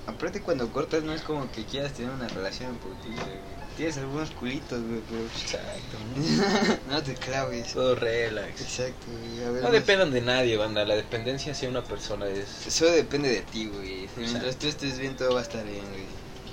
[0.08, 3.57] Aparte cuando cortas no es como que quieras tener una relación güey.
[3.78, 5.22] Tienes algunos culitos, güey, pero...
[5.26, 7.74] Exacto, no te claves.
[7.74, 8.60] Todo relax.
[8.62, 9.44] Exacto, güey.
[9.46, 10.84] A ver, No más- dependan de nadie, banda.
[10.84, 12.66] La dependencia hacia una persona es.
[12.66, 14.10] Eso depende de ti, güey.
[14.18, 16.06] Mientras tú estés bien, todo va a estar bien, güey.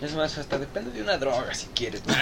[0.03, 2.03] Es más, hasta depende de una droga si quieres.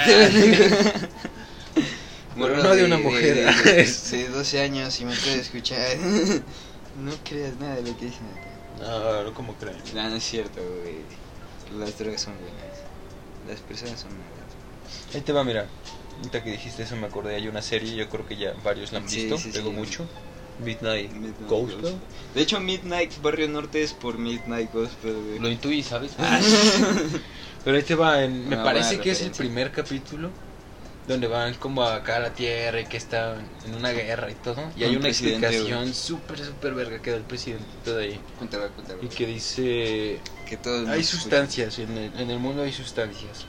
[2.36, 3.34] Pero no de una mujer.
[3.34, 3.84] De, de-
[4.18, 5.96] de 12 años y me puede escuchar.
[5.98, 8.48] no creas nada de lo que dicen acá.
[8.80, 9.76] No, no como creen.
[9.94, 10.96] No, no es cierto, güey.
[11.78, 12.78] Las drogas son buenas.
[13.48, 14.41] Las personas son malas.
[15.14, 15.68] Ahí te va, mira.
[16.18, 17.36] Ahorita que dijiste eso me acordé.
[17.36, 19.38] Hay una serie, yo creo que ya varios la han Sí, visto.
[19.38, 19.76] sí, pegó sí.
[19.76, 20.08] mucho.
[20.58, 21.80] Midnight, Midnight Gospel.
[21.80, 22.00] Gospel.
[22.34, 25.38] De hecho, Midnight Barrio Norte es por Midnight Gospel, güey.
[25.38, 26.12] Lo intuí, ¿sabes?
[27.64, 28.22] Pero ahí te va.
[28.22, 30.30] en- me parece que es el primer capítulo.
[31.06, 34.70] Donde van como acá a la tierra y que están en una guerra y todo.
[34.76, 38.20] Y hay Un una explicación súper, súper verga que da el presidente de ahí.
[38.38, 39.02] Cuéntala, cuéntala.
[39.02, 43.46] Y que dice que Hay sustancias, en el, en el mundo hay sustancias.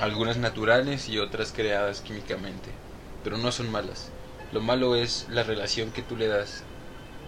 [0.00, 2.70] Algunas naturales y otras creadas químicamente.
[3.24, 4.08] Pero no son malas.
[4.52, 6.62] Lo malo es la relación que tú le das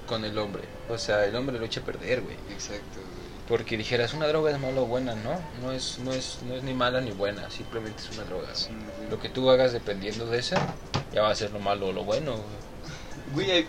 [0.07, 0.63] con el hombre.
[0.89, 2.37] O sea, el hombre lo echa a perder, güey.
[2.51, 3.29] Exacto, güey.
[3.49, 5.41] Porque dijeras, una droga es mala o buena, ¿no?
[5.63, 8.55] No es, no, es, no es ni mala ni buena, simplemente es una droga.
[8.55, 9.11] Sí, güey.
[9.11, 10.75] Lo que tú hagas dependiendo de esa,
[11.15, 12.33] ya va a ser lo malo o lo bueno.
[12.33, 13.47] güey.
[13.47, 13.67] Güey, hay-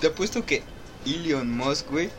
[0.00, 0.62] te apuesto que
[1.06, 2.10] Elon Musk, güey.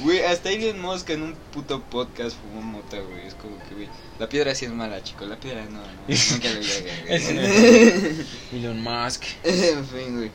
[0.00, 3.26] Güey, hasta Elon Musk en un puto podcast fumó mota, güey.
[3.26, 3.88] Es como que, güey.
[4.18, 5.24] La piedra sí es mala, chico.
[5.26, 5.86] La piedra no, no.
[6.32, 8.24] Nunca le llega.
[8.52, 9.24] Elon Musk.
[9.44, 10.30] en fin, güey.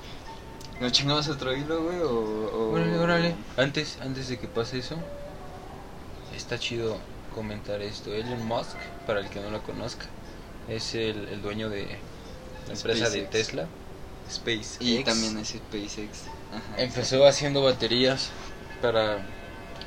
[0.80, 2.00] ¿Nos chingamos otro hilo, güey?
[2.00, 2.72] O, o...
[2.72, 3.36] Órale, órale.
[3.56, 4.98] Antes, antes de que pase eso,
[6.36, 6.98] está chido
[7.36, 8.14] comentar esto.
[8.14, 10.08] Elon Musk, para el que no lo conozca,
[10.68, 11.86] es el, el dueño de
[12.68, 13.30] la empresa de SpaceX.
[13.30, 13.68] Tesla,
[14.32, 14.78] SpaceX.
[14.80, 16.24] Y también es SpaceX.
[16.52, 16.82] Ajá.
[16.82, 18.30] Empezó haciendo baterías
[18.82, 19.20] para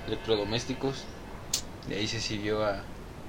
[0.07, 1.05] electrodomésticos.
[1.89, 2.83] De ahí se siguió a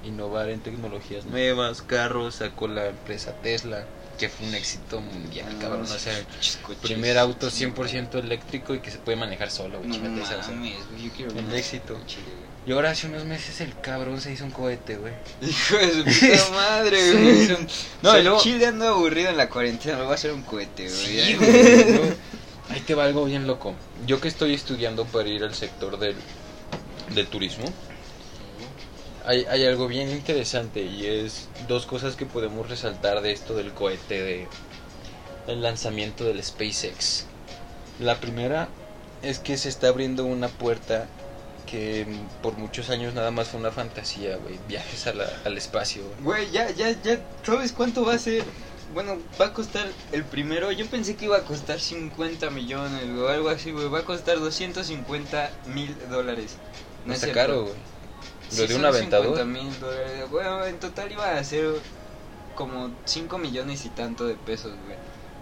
[0.04, 3.84] innovar en tecnologías nuevas, carros, sacó la empresa Tesla,
[4.18, 5.82] que fue un éxito mundial, Ah, cabrón.
[5.82, 9.98] O sea, coches, primer auto sí, 100% eléctrico y que se puede manejar solo, güey.
[9.98, 10.40] No o sea.
[10.40, 11.94] yo quiero un éxito.
[11.94, 12.18] coche.
[12.66, 15.12] Y ahora hace unos meses el cabrón se hizo un cohete, güey.
[15.40, 17.48] Hijo de su puta madre, Sí, güey.
[18.02, 20.88] no, No, luego- Chile ando aburrido en la cuarentena, me voy a hacer un cohete,
[20.88, 20.96] güey.
[20.96, 22.14] Sí, güey.
[22.68, 23.74] Ahí te va algo bien loco.
[24.06, 26.16] Yo que estoy estudiando para ir al sector del,
[27.14, 27.64] del turismo,
[29.24, 33.72] hay, hay algo bien interesante y es dos cosas que podemos resaltar de esto del
[33.72, 34.48] cohete, de
[35.46, 37.26] el lanzamiento del SpaceX.
[37.98, 38.68] La primera
[39.22, 41.08] es que se está abriendo una puerta
[41.66, 42.06] que
[42.42, 44.58] por muchos años nada más fue una fantasía, güey.
[44.68, 46.04] Viajes a la- al espacio.
[46.20, 48.44] Güey, ya, ya, ya, ¿sabes cuánto va a ser?
[48.92, 50.70] Bueno, va a costar el primero.
[50.72, 53.88] Yo pensé que iba a costar 50 millones o algo así, güey.
[53.88, 56.56] Va a costar 250 mil dólares.
[57.04, 57.40] No es está cierto.
[57.40, 57.74] caro, güey.
[58.48, 59.36] Sí, Lo de son un aventador.
[59.38, 60.30] 50 mil dólares.
[60.30, 61.80] Bueno, en total iba a ser
[62.54, 64.96] como 5 millones y tanto de pesos, güey.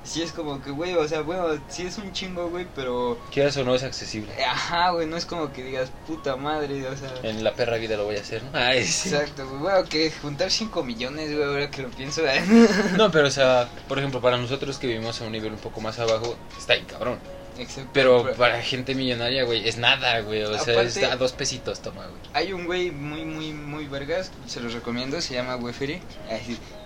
[0.05, 3.19] Sí, es como que, güey, o sea, bueno, sí es un chingo, güey, pero.
[3.33, 4.31] Quieras o no es accesible.
[4.45, 7.11] Ajá, güey, no es como que digas, puta madre, o sea.
[7.23, 8.51] En la perra vida lo voy a hacer, ¿no?
[8.53, 9.09] Ay, sí.
[9.09, 9.61] Exacto, güey.
[9.61, 12.23] Bueno, que juntar 5 millones, güey, ahora que lo pienso.
[12.97, 15.81] No, pero o sea, por ejemplo, para nosotros que vivimos a un nivel un poco
[15.81, 17.19] más abajo, está ahí cabrón.
[17.59, 20.43] Exacto, Pero para gente millonaria, güey, es nada, güey.
[20.43, 22.21] O sea, está a dos pesitos, toma, güey.
[22.33, 26.01] Hay un güey muy, muy, muy vergas, se los recomiendo, se llama Weferi.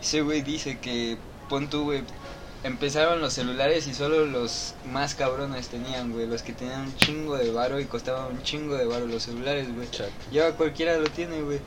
[0.01, 1.17] Ese güey dice que,
[1.49, 2.03] pon tú, güey,
[2.65, 6.27] empezaron los celulares y solo los más cabrones tenían, güey.
[6.27, 9.73] Los que tenían un chingo de varo y costaban un chingo de varo los celulares,
[9.75, 9.89] güey.
[10.33, 11.61] Y ahora cualquiera lo tiene, güey.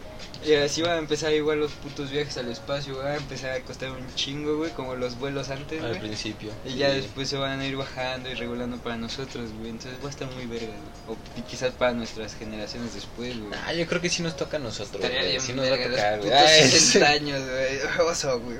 [0.43, 3.06] Y así van a empezar igual los putos viajes al espacio, güey.
[3.06, 5.99] Van a empezar a costar un chingo, güey, como los vuelos antes, Al güey.
[6.01, 6.51] principio.
[6.65, 9.69] Y ya después se van a ir bajando y regulando para nosotros, güey.
[9.69, 10.73] Entonces va a estar muy verga,
[11.06, 11.17] güey.
[11.17, 13.51] O quizás para nuestras generaciones después, güey.
[13.65, 14.99] Ah, yo creo que sí nos toca a nosotros.
[15.01, 16.32] Güey, Sí nos va a tocar, güey.
[16.32, 18.08] putos Ay, 60 años, güey.
[18.10, 18.58] Oso, güey.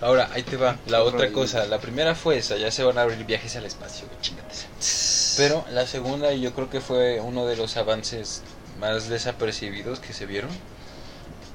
[0.00, 0.76] Ahora, ahí te va.
[0.86, 1.66] La otra cosa.
[1.66, 2.56] La primera fue esa.
[2.56, 4.20] Ya se van a abrir viajes al espacio, güey.
[4.20, 5.36] Chingate esa.
[5.36, 8.42] Pero la segunda, y yo creo que fue uno de los avances
[8.78, 10.50] más desapercibidos que se vieron.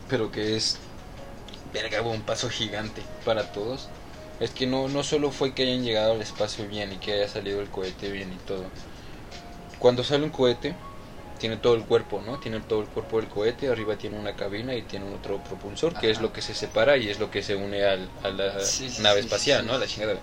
[0.10, 0.77] Pero que es.
[1.73, 3.88] Verga, un paso gigante para todos.
[4.39, 7.29] Es que no, no solo fue que hayan llegado al espacio bien y que haya
[7.29, 8.65] salido el cohete bien y todo.
[9.79, 10.75] Cuando sale un cohete,
[11.39, 12.39] tiene todo el cuerpo, ¿no?
[12.39, 16.10] Tiene todo el cuerpo del cohete, arriba tiene una cabina y tiene otro propulsor, que
[16.10, 18.89] es lo que se separa y es lo que se une al, a la Sí,
[18.89, 19.78] sí, nave sí, espacial, ¿no?
[19.78, 20.15] La chingada.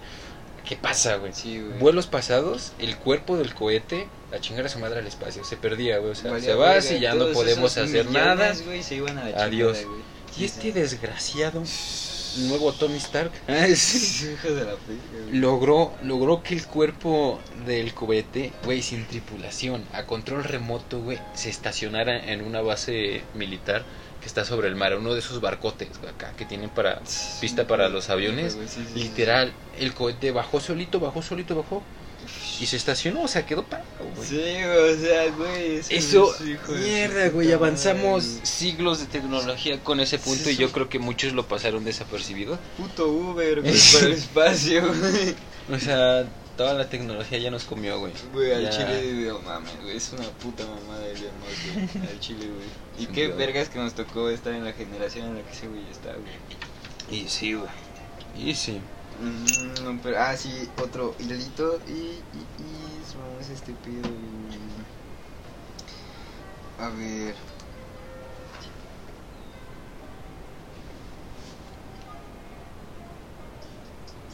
[0.69, 1.33] ¿Qué pasa, güey?
[1.33, 1.79] Sí, güey.
[1.79, 6.13] Vuelos pasados, el cuerpo del cohete, la chingada su madre al espacio, se perdía, güey.
[6.13, 8.55] O sea, se va y ya no podemos hacer millones, nada.
[8.65, 9.79] güey, se iban a la Adiós.
[9.79, 10.11] chingada, güey.
[10.39, 11.63] Y este desgraciado,
[12.39, 15.39] nuevo Tony Stark, Hijo de la fecha, güey.
[15.39, 21.51] logró, logró que el cuerpo del cohete, güey, sin tripulación, a control remoto, güey, se
[21.51, 23.85] estacionara en una base militar
[24.21, 27.01] que está sobre el mar, uno de esos barcotes, güey, acá, que tienen para
[27.41, 28.57] pista para los aviones.
[28.95, 31.83] Literal, el cohete bajó solito, bajó solito, bajó.
[32.61, 34.29] Y se estacionó, o sea, quedó parado, güey.
[34.29, 35.77] Sí, güey, o sea, güey.
[35.89, 40.51] Eso, es hijo de su mierda, güey, avanzamos siglos de tecnología con ese punto Sí,
[40.51, 42.59] y yo creo que muchos lo pasaron desapercibido.
[42.77, 45.35] Puto Uber, güey, para el espacio, güey.
[45.75, 48.13] O sea, toda la tecnología ya nos comió, güey.
[48.35, 48.71] Güey, al Ya.
[48.71, 52.69] chile, no mames, güey, es una puta mamada el Elon Musk, güey, al chile, güey.
[53.05, 55.81] Y qué vergas que nos tocó estar en la generación en la que ese güey
[55.91, 57.21] está, güey.
[57.23, 57.71] Y sí, güey.
[58.37, 58.81] Y sí.
[59.21, 63.05] Mm, pero, ah, sí, otro hilito y, y, y
[63.51, 64.09] a este pedo.
[66.79, 67.37] A ver...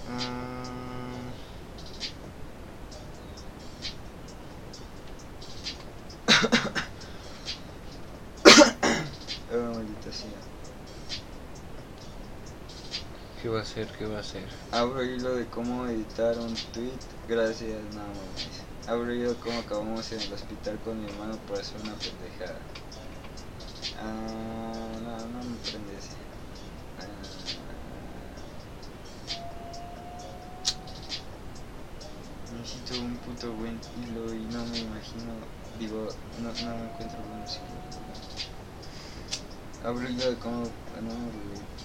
[0.09, 1.33] Mm.
[9.51, 10.41] Ah, maldita sea.
[13.41, 13.99] ¿Qué va a hacer?
[13.99, 14.43] ¿Qué va a hacer?
[14.73, 16.99] Abro hilo de cómo editar un tweet.
[17.29, 18.65] Gracias, no mames.
[18.87, 22.59] Abro hilo de cómo acabamos en el hospital con mi hermano por hacer una pendejada.
[24.01, 26.17] Ah, no, no me prende ese.
[26.99, 27.07] Ah,
[32.57, 35.35] necesito un puto buen hilo y no me imagino.
[35.79, 36.09] Digo,
[36.41, 37.77] no, no me encuentro buenos hilos.
[39.85, 40.65] Abro hilo de cómo.
[40.65, 41.76] ah, No.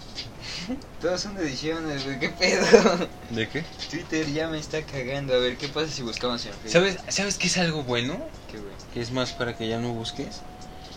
[0.99, 3.07] Todas son ediciones, güey, qué pedo.
[3.29, 3.63] ¿De qué?
[3.89, 5.33] Twitter ya me está cagando.
[5.33, 6.71] A ver, ¿qué pasa si buscamos en Facebook?
[6.71, 8.17] ¿Sabes, ¿Sabes qué es algo bueno?
[8.51, 8.71] ¿Qué, güey?
[8.93, 10.41] Que es más para que ya no busques.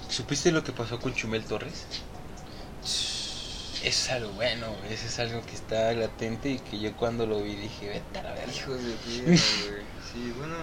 [0.08, 1.86] ¿Supiste lo que pasó con Chumel Torres?
[2.82, 4.94] Eso es algo bueno, güey.
[4.94, 8.22] Eso es algo que está latente y que yo cuando lo vi dije, vete a
[8.22, 8.52] la verga.
[8.52, 9.38] Hijos de puta, güey.
[9.38, 10.54] Sí, bueno.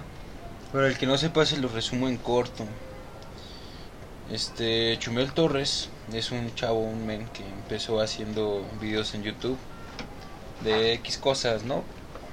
[0.72, 2.66] Para el que no sepa, se lo resumo en corto.
[4.32, 9.58] Este, Chumel Torres es un chavo, un men que empezó haciendo videos en YouTube
[10.64, 11.84] de X cosas, ¿no?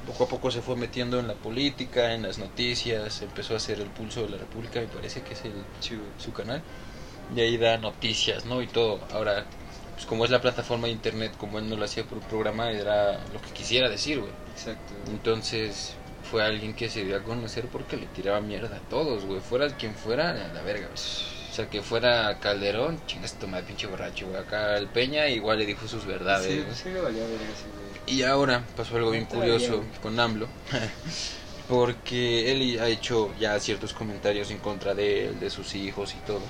[0.07, 3.81] Poco a poco se fue metiendo en la política, en las noticias, empezó a hacer
[3.81, 5.53] el pulso de la República, me parece que es el,
[6.19, 6.63] su canal.
[7.35, 8.63] Y ahí da noticias, ¿no?
[8.63, 9.01] Y todo.
[9.13, 9.45] Ahora,
[9.95, 13.15] pues como es la plataforma de internet, como él no lo hacía por programa, era
[13.33, 14.31] lo que quisiera decir, güey.
[14.53, 14.95] Exacto.
[15.09, 15.95] Entonces
[16.31, 19.41] fue alguien que se dio a conocer porque le tiraba mierda a todos, güey.
[19.41, 21.38] Fuera quien fuera, a la verga, güey.
[21.59, 24.41] Sea, que fuera Calderón, chingas toma pinche borracho, güey.
[24.41, 26.75] Acá el Peña igual le dijo sus verdades, Sí, güey.
[26.97, 27.25] sí valía.
[28.07, 30.47] Y ahora pasó algo bien curioso con AMLO.
[31.69, 36.19] Porque él ha hecho ya ciertos comentarios en contra de él, de sus hijos y
[36.27, 36.41] todo.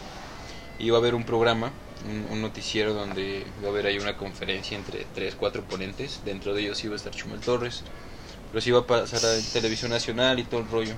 [0.78, 1.72] Iba a haber un programa,
[2.06, 6.20] un, un noticiero donde iba a haber ahí una conferencia entre tres, cuatro ponentes.
[6.24, 7.82] Dentro de ellos iba a estar Chumel Torres.
[8.52, 10.94] Pero se iba a pasar a televisión nacional y todo el rollo.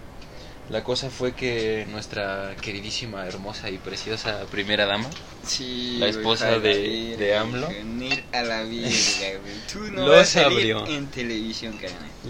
[0.70, 5.10] La cosa fue que nuestra queridísima, hermosa y preciosa primera dama
[5.44, 7.66] Sí, La esposa de- de AMLO.
[8.32, 8.80] A la güey.
[9.72, 10.86] Tú no Los vas a salir abrió.
[10.86, 11.76] en televisión,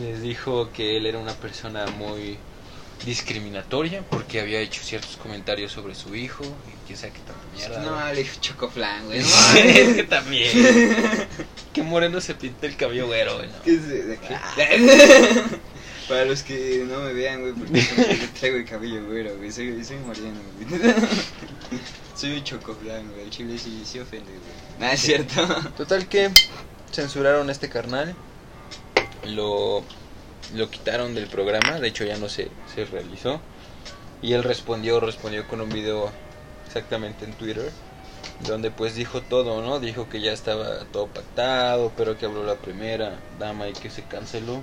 [0.00, 2.38] les dijo que él era una persona muy
[3.04, 7.80] discriminatoria porque había hecho ciertos comentarios sobre su hijo y quién sabe qué tanta mierda.
[7.82, 9.18] No, le dijo chocoflan, güey.
[9.56, 10.50] es que también.
[11.72, 13.48] que moreno se pinta el cabello güero, güey.
[13.48, 13.62] no.
[13.64, 14.34] ¿Qué es de- de qué?
[16.10, 17.82] Para los que no me vean, güey, porque
[18.40, 19.52] traigo el cabello güero, güey.
[19.52, 20.94] Soy, soy moreno, güey.
[22.16, 23.22] Soy un chocoflan, güey.
[23.22, 24.80] El chile sí, sí ofende, güey.
[24.80, 25.46] Nada, es cierto.
[25.76, 26.30] Total que
[26.92, 28.14] censuraron este carnal
[29.26, 29.84] lo,
[30.54, 33.40] lo quitaron del programa, de hecho ya no se, se realizó.
[34.22, 36.10] Y él respondió, respondió con un video
[36.66, 37.70] exactamente en Twitter,
[38.46, 39.80] donde pues dijo todo, ¿no?
[39.80, 44.02] Dijo que ya estaba todo pactado, pero que habló la primera dama y que se
[44.02, 44.62] canceló.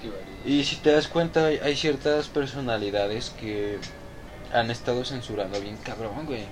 [0.00, 0.50] Que.
[0.50, 3.78] Y si te das cuenta, hay, ciertas personalidades que
[4.52, 6.44] han estado censurando bien cabrón, güey.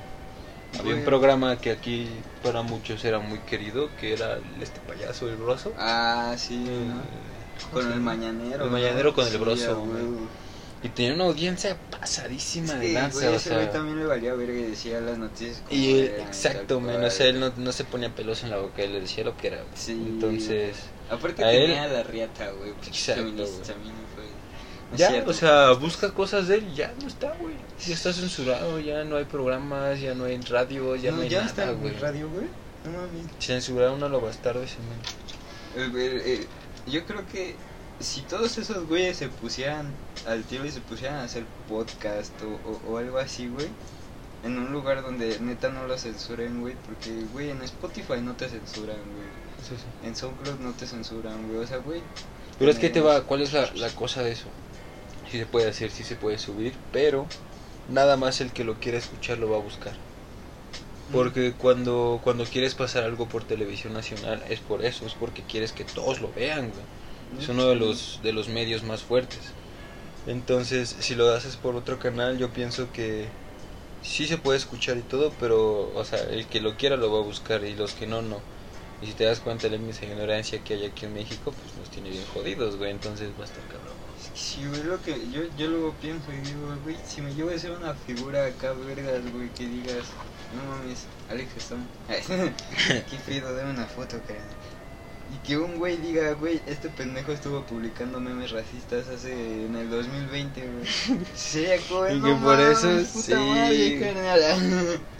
[0.78, 2.08] Había un programa que aquí
[2.42, 5.72] para muchos era muy querido, que era este payaso, el broso.
[5.78, 6.64] Ah, sí.
[6.66, 6.90] Eh,
[7.70, 8.64] ¿cómo Con el mañanero.
[8.64, 8.78] El ¿no?
[8.78, 10.02] mañanero con el Sí, broso, güey.
[10.84, 14.62] Y tenía una audiencia pasadísima de lanza, güey, o güey también le valía verga y
[14.62, 17.84] decía las noticias como Y él- eran, exacto, man, o sea, él no, no se
[17.84, 19.62] ponía pelos en la boca, él le decía lo que era.
[19.74, 19.92] Sí.
[19.92, 20.74] Entonces,
[21.12, 22.70] Aparte a tenía él- la riata, güey.
[22.86, 23.22] Exacto,
[23.66, 23.94] también.
[24.90, 25.30] No ya, cierto.
[25.30, 27.54] o sea, busca cosas de él y ya no está, güey.
[27.86, 31.28] Ya está censurado, ya no hay programas, ya no hay radio, ya no, no, hay
[31.30, 31.94] ya nada, está en güey.
[31.98, 32.46] radio, güey.
[32.84, 33.26] No mames.
[33.38, 35.82] Censuraron a lo bastardo ese man.
[35.90, 36.46] El- el- el-
[36.86, 37.54] yo creo que
[38.00, 39.90] si todos esos güeyes se pusieran
[40.26, 43.68] al tiro y se pusieran a hacer podcast o, o, o algo así, güey,
[44.44, 48.48] en un lugar donde neta no lo censuren, güey, porque, güey, en Spotify no te
[48.48, 49.41] censuran, güey,
[50.02, 52.02] en SoundCloud no te censuran, güey, o sea, güey,
[52.58, 54.48] Pero es que te va, ¿cuál es la, la cosa de eso?
[55.30, 57.26] Sí se puede hacer, sí se puede subir, pero
[57.88, 59.94] nada más el que lo quiera escuchar lo va a buscar.
[61.10, 65.72] Porque cuando, cuando quieres pasar algo por televisión nacional es por eso, es porque quieres
[65.72, 66.86] que todos lo vean, güey.
[67.38, 69.56] Es uno de los, de los medios más fuertes.
[70.26, 73.34] Entonces, si lo haces por otro canal, yo pienso que
[74.02, 77.20] sí se puede escuchar y todo, pero, o sea, el que lo quiera lo va
[77.20, 78.42] a buscar y los que no, no.
[79.02, 81.76] Y si te das cuenta la índice de ignorancia que hay aquí en México, pues
[81.76, 82.92] nos tiene bien jodidos, güey.
[82.92, 83.92] Entonces va a estar cabrón.
[84.34, 87.58] Sí, güey, lo que yo, yo luego pienso y digo, güey, si me llevo a
[87.58, 90.04] ser una figura acá, vergas, güey, que digas,
[90.54, 91.84] no mames, Alex Stone,
[93.10, 94.46] qué pedo, dame una foto, carnal.
[95.34, 99.32] Y que un güey diga, güey, este pendejo estuvo publicando memes racistas hace,
[99.66, 100.86] en el 2020, güey.
[101.34, 103.34] Sería como, Y no que por mames, eso, puta sí.
[103.34, 105.00] madre, carnal.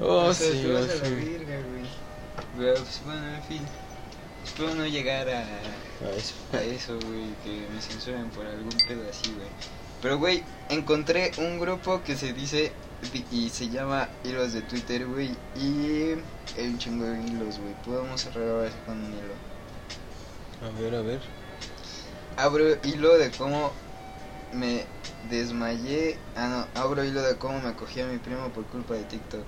[0.00, 2.03] Oh, O sea, sí, vas a la güey.
[2.56, 3.62] Pero, pues, bueno, en fin,
[4.44, 5.42] espero no llegar a
[6.16, 6.34] eso.
[6.52, 9.48] a eso, güey, que me censuren por algún pedo así, güey.
[10.02, 12.72] Pero, güey, encontré un grupo que se dice
[13.30, 16.14] y se llama Hilos de Twitter, güey, y
[16.56, 17.74] hay un chingo de hilos, güey.
[17.84, 19.34] Podemos cerrar ahora con un hilo.
[20.62, 21.20] A ver, a ver.
[22.36, 23.72] Abro hilo de cómo
[24.52, 24.86] me
[25.30, 26.18] desmayé.
[26.36, 29.44] Ah, no, abro hilo de cómo me cogí a mi primo por culpa de TikTok.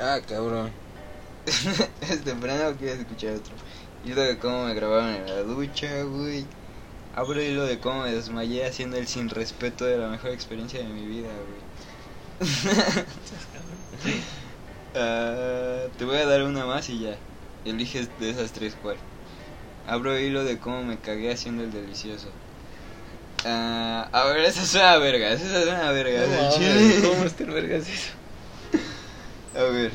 [0.00, 0.70] Ah, cabrón.
[2.10, 3.54] ¿Es temprano o quieres escuchar otro?
[4.04, 6.46] Hilo de cómo me grabaron en la ducha, güey.
[7.14, 10.86] Abro hilo de cómo me desmayé haciendo el sin respeto de la mejor experiencia de
[10.86, 12.44] mi vida, güey.
[14.96, 17.16] Ah, te voy a dar una más y ya.
[17.64, 18.96] Eliges de esas tres cuál.
[19.88, 22.28] Abro hilo de cómo me cagué haciendo el delicioso.
[23.44, 26.20] Ah, a ver, esa es una verga, esa es una verga.
[26.26, 27.08] No.
[27.08, 28.12] ¿Cómo está el vergas eso?
[29.58, 29.90] A ver.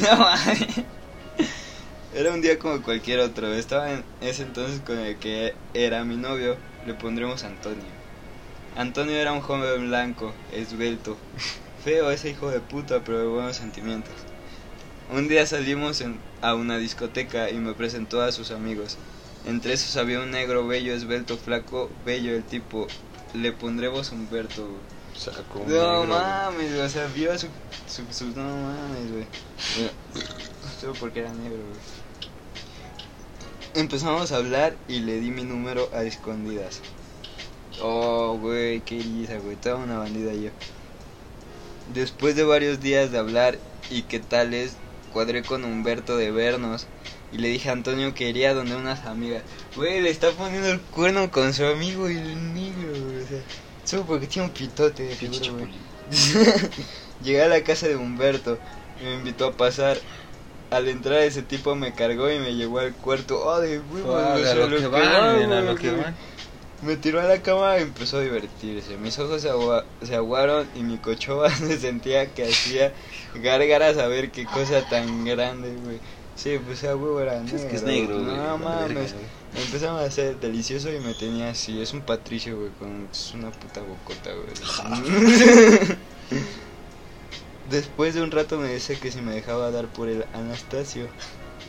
[0.00, 0.28] No.
[2.14, 3.52] Era un día como cualquier otro.
[3.52, 6.56] Estaba en ese entonces con el que era mi novio.
[6.86, 7.84] Le pondremos Antonio.
[8.76, 11.18] Antonio era un joven blanco, esbelto.
[11.84, 14.14] Feo ese hijo de puta, pero de buenos sentimientos.
[15.12, 18.96] Un día salimos en- a una discoteca y me presentó a sus amigos.
[19.46, 22.86] Entre esos había un negro bello, esbelto, flaco, bello el tipo.
[23.34, 24.80] Le pondremos Humberto.
[25.16, 27.48] Saco No negro, mames, o sea, vio a su,
[27.96, 29.26] su, su- No mames, güey.
[30.80, 31.80] Solo porque era negro, güey.
[33.74, 36.80] Empezamos a hablar y le di mi número a escondidas.
[37.82, 39.56] Oh, güey, qué risa, güey.
[39.56, 40.50] Toda una bandida yo.
[41.92, 43.58] Después de varios días de hablar
[43.90, 44.72] y qué tal es,
[45.12, 46.86] cuadré con Humberto de vernos.
[47.32, 49.42] Y le dije a Antonio que iría donde unas amigas.
[49.74, 53.22] Güey, le está poniendo el cuerno con su amigo y el negro, güey.
[53.22, 53.40] O sea,
[53.84, 55.50] solo porque tiene un pitote de Pinche.
[57.22, 58.58] Llegué a la casa de Humberto
[59.00, 59.98] y me invitó a pasar.
[60.68, 63.40] Al entrar ese tipo me cargó y me llevó al cuarto.
[63.44, 65.66] Oh, de huevos, Ah, güey, a o sea, lo que va, van, men, a güey,
[65.74, 66.02] lo que güey.
[66.02, 66.14] van.
[66.82, 68.96] Me tiró a la cama y empezó a divertirse.
[68.98, 72.92] Mis ojos se, agua- se aguaron y mi cochoba se sentía que hacía
[73.36, 75.98] gárgaras a ver qué cosa tan grande, güey.
[76.34, 77.56] Sí, pues a huevo era negro.
[77.56, 78.36] Es que es negro, güey.
[78.36, 79.14] No mames.
[79.54, 81.80] Me empezaron a hacer delicioso y me tenía así.
[81.80, 85.96] Es un patricio, güey, con es una puta bocota, güey.
[87.70, 91.08] Después de un rato me dice que si me dejaba dar por el Anastasio.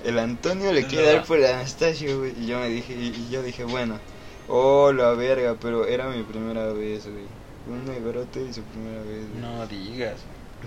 [0.04, 2.34] El Antonio le quiere dar por el Anastasio, güey.
[2.39, 4.00] Y yo me dije, y y yo dije, bueno.
[4.48, 7.26] Oh, la verga, pero era mi primera vez, güey.
[7.68, 9.41] Un negrote y su primera vez, güey.
[9.41, 10.16] No digas.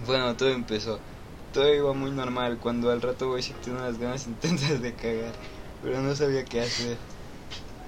[0.07, 0.99] Bueno, todo empezó.
[1.53, 2.59] Todo iba muy normal.
[2.59, 5.33] Cuando al rato, güey, sentí unas ganas intensas de cagar.
[5.83, 6.97] pero no sabía qué hacer.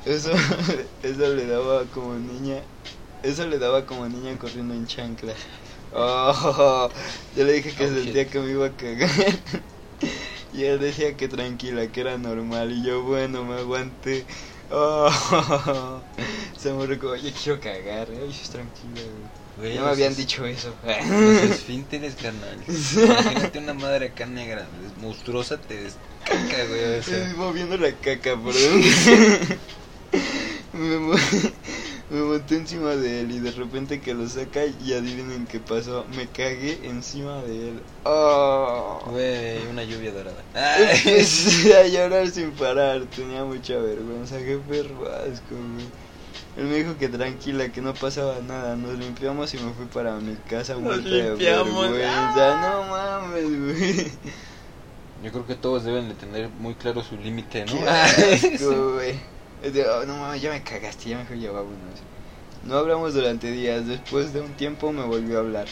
[0.05, 0.31] Eso,
[1.03, 2.57] eso le daba como niña,
[3.23, 5.35] eso le daba como niña corriendo en chancla.
[5.95, 6.91] Oh,
[7.37, 8.33] yo le dije que Oh, sentía shit.
[8.33, 9.11] que me iba a cagar.
[10.55, 12.73] Y él decía que tranquila, que era normal.
[12.73, 14.27] Y yo, bueno, me aguanté.
[14.71, 15.11] Oh,
[16.59, 18.09] se me como, yo quiero cagar.
[18.11, 19.43] Ay, es tranquila, güey.
[19.57, 20.75] Güey, Ya me habían es- dicho eso.
[20.85, 22.59] Los esfínteres, carnal.
[22.69, 24.67] Imagínate una madre acá negra,
[25.01, 26.99] monstruosa, te descaca, güey.
[26.99, 28.83] O sea, Estoy moviendo la caca, perdón.
[30.75, 31.19] me,
[32.13, 36.05] me monté encima de él y de repente que lo saca y adivinen qué pasó.
[36.15, 37.83] Me cagué encima de él.
[38.05, 39.01] Oh.
[39.07, 40.45] güey, una lluvia dorada.
[40.79, 45.87] Empecé a llorar sin parar, tenía mucha vergüenza, qué perro asco, güey.
[46.59, 50.17] Él me dijo que tranquila, que no pasaba nada, nos limpiamos y me fui para
[50.17, 52.61] mi casa Nos limpiamos, vergüenza.
[52.61, 54.13] No mames, güey.
[55.25, 57.73] Yo creo que todos deben de tener muy claro su límite, ¿no?
[57.73, 59.32] Qué asco, güey.
[59.63, 62.01] De, oh, no mames, ya me cagaste, ya mejor ya vámonos.
[62.65, 65.67] No hablamos durante días, después de un tiempo me volvió a hablar.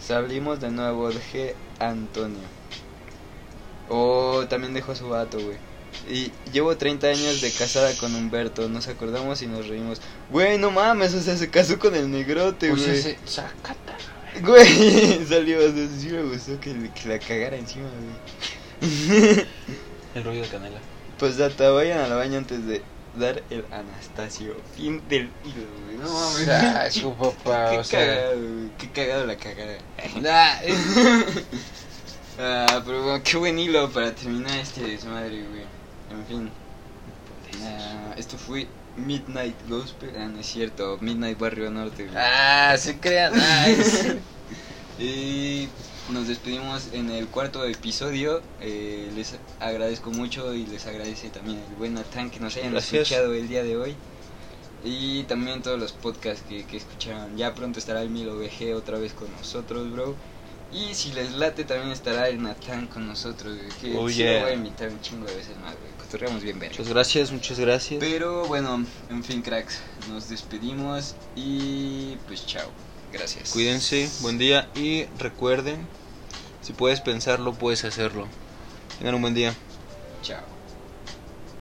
[0.00, 2.38] Salimos de nuevo, dejé a Antonio.
[3.88, 5.56] Oh, también dejó a su vato, güey.
[6.08, 10.00] Y llevo 30 años de casada con Humberto, nos acordamos y nos reímos.
[10.30, 13.02] Güey, no mames, o sea, se casó con el negrote, O sea, güey.
[13.02, 13.96] se sacata.
[14.42, 16.74] Güey, salió, o sea, sí me gustó que,
[17.06, 17.86] la cagara encima,
[18.80, 18.90] güey.
[20.14, 20.78] El rollo de canela.
[21.18, 22.82] Pues data, vayan al baño antes de
[23.18, 24.56] dar el Anastasio.
[24.76, 25.96] Fin del hilo, güey.
[25.98, 26.48] No mames.
[26.48, 28.00] Ah, su papá, Qué o sea.
[28.00, 28.70] cagado, güey.
[28.78, 29.78] Qué cagado la cagada.
[30.26, 30.60] Ah,
[32.38, 35.62] ah, pero bueno, qué buen hilo para terminar este desmadre, güey.
[36.10, 36.50] En fin.
[37.62, 40.10] Ah, esto fue Midnight Gospel.
[40.18, 40.98] Ah, no es cierto.
[41.00, 42.16] Midnight Barrio Norte, güey.
[42.16, 43.32] Ah, se crean.
[43.36, 44.18] Sí.
[44.98, 45.68] Y
[46.10, 48.42] nos despedimos en el cuarto episodio.
[48.60, 53.02] Eh, les agradezco mucho y les agradece también el buen Natán que nos hayan Gracias.
[53.10, 53.94] escuchado el día de hoy.
[54.84, 57.36] Y también todos los podcasts que, que escucharon.
[57.38, 60.14] Ya pronto estará el Milo VG otra vez con nosotros, bro.
[60.72, 63.56] Y si les late, también estará el Natán con nosotros.
[63.56, 65.92] güey, Que Oh, sí lo voy a invitar un chingo de veces más, güey.
[65.98, 66.58] Cotorreamos bien.
[66.58, 67.98] Muchas gracias, muchas gracias.
[68.00, 69.80] Pero bueno, en fin, cracks.
[70.10, 72.68] Nos despedimos y pues chao.
[73.14, 73.50] Gracias.
[73.50, 75.86] Cuídense, buen día y recuerden,
[76.62, 78.26] si puedes pensarlo, puedes hacerlo.
[78.98, 79.54] Tengan un buen día.
[80.22, 80.53] Chao.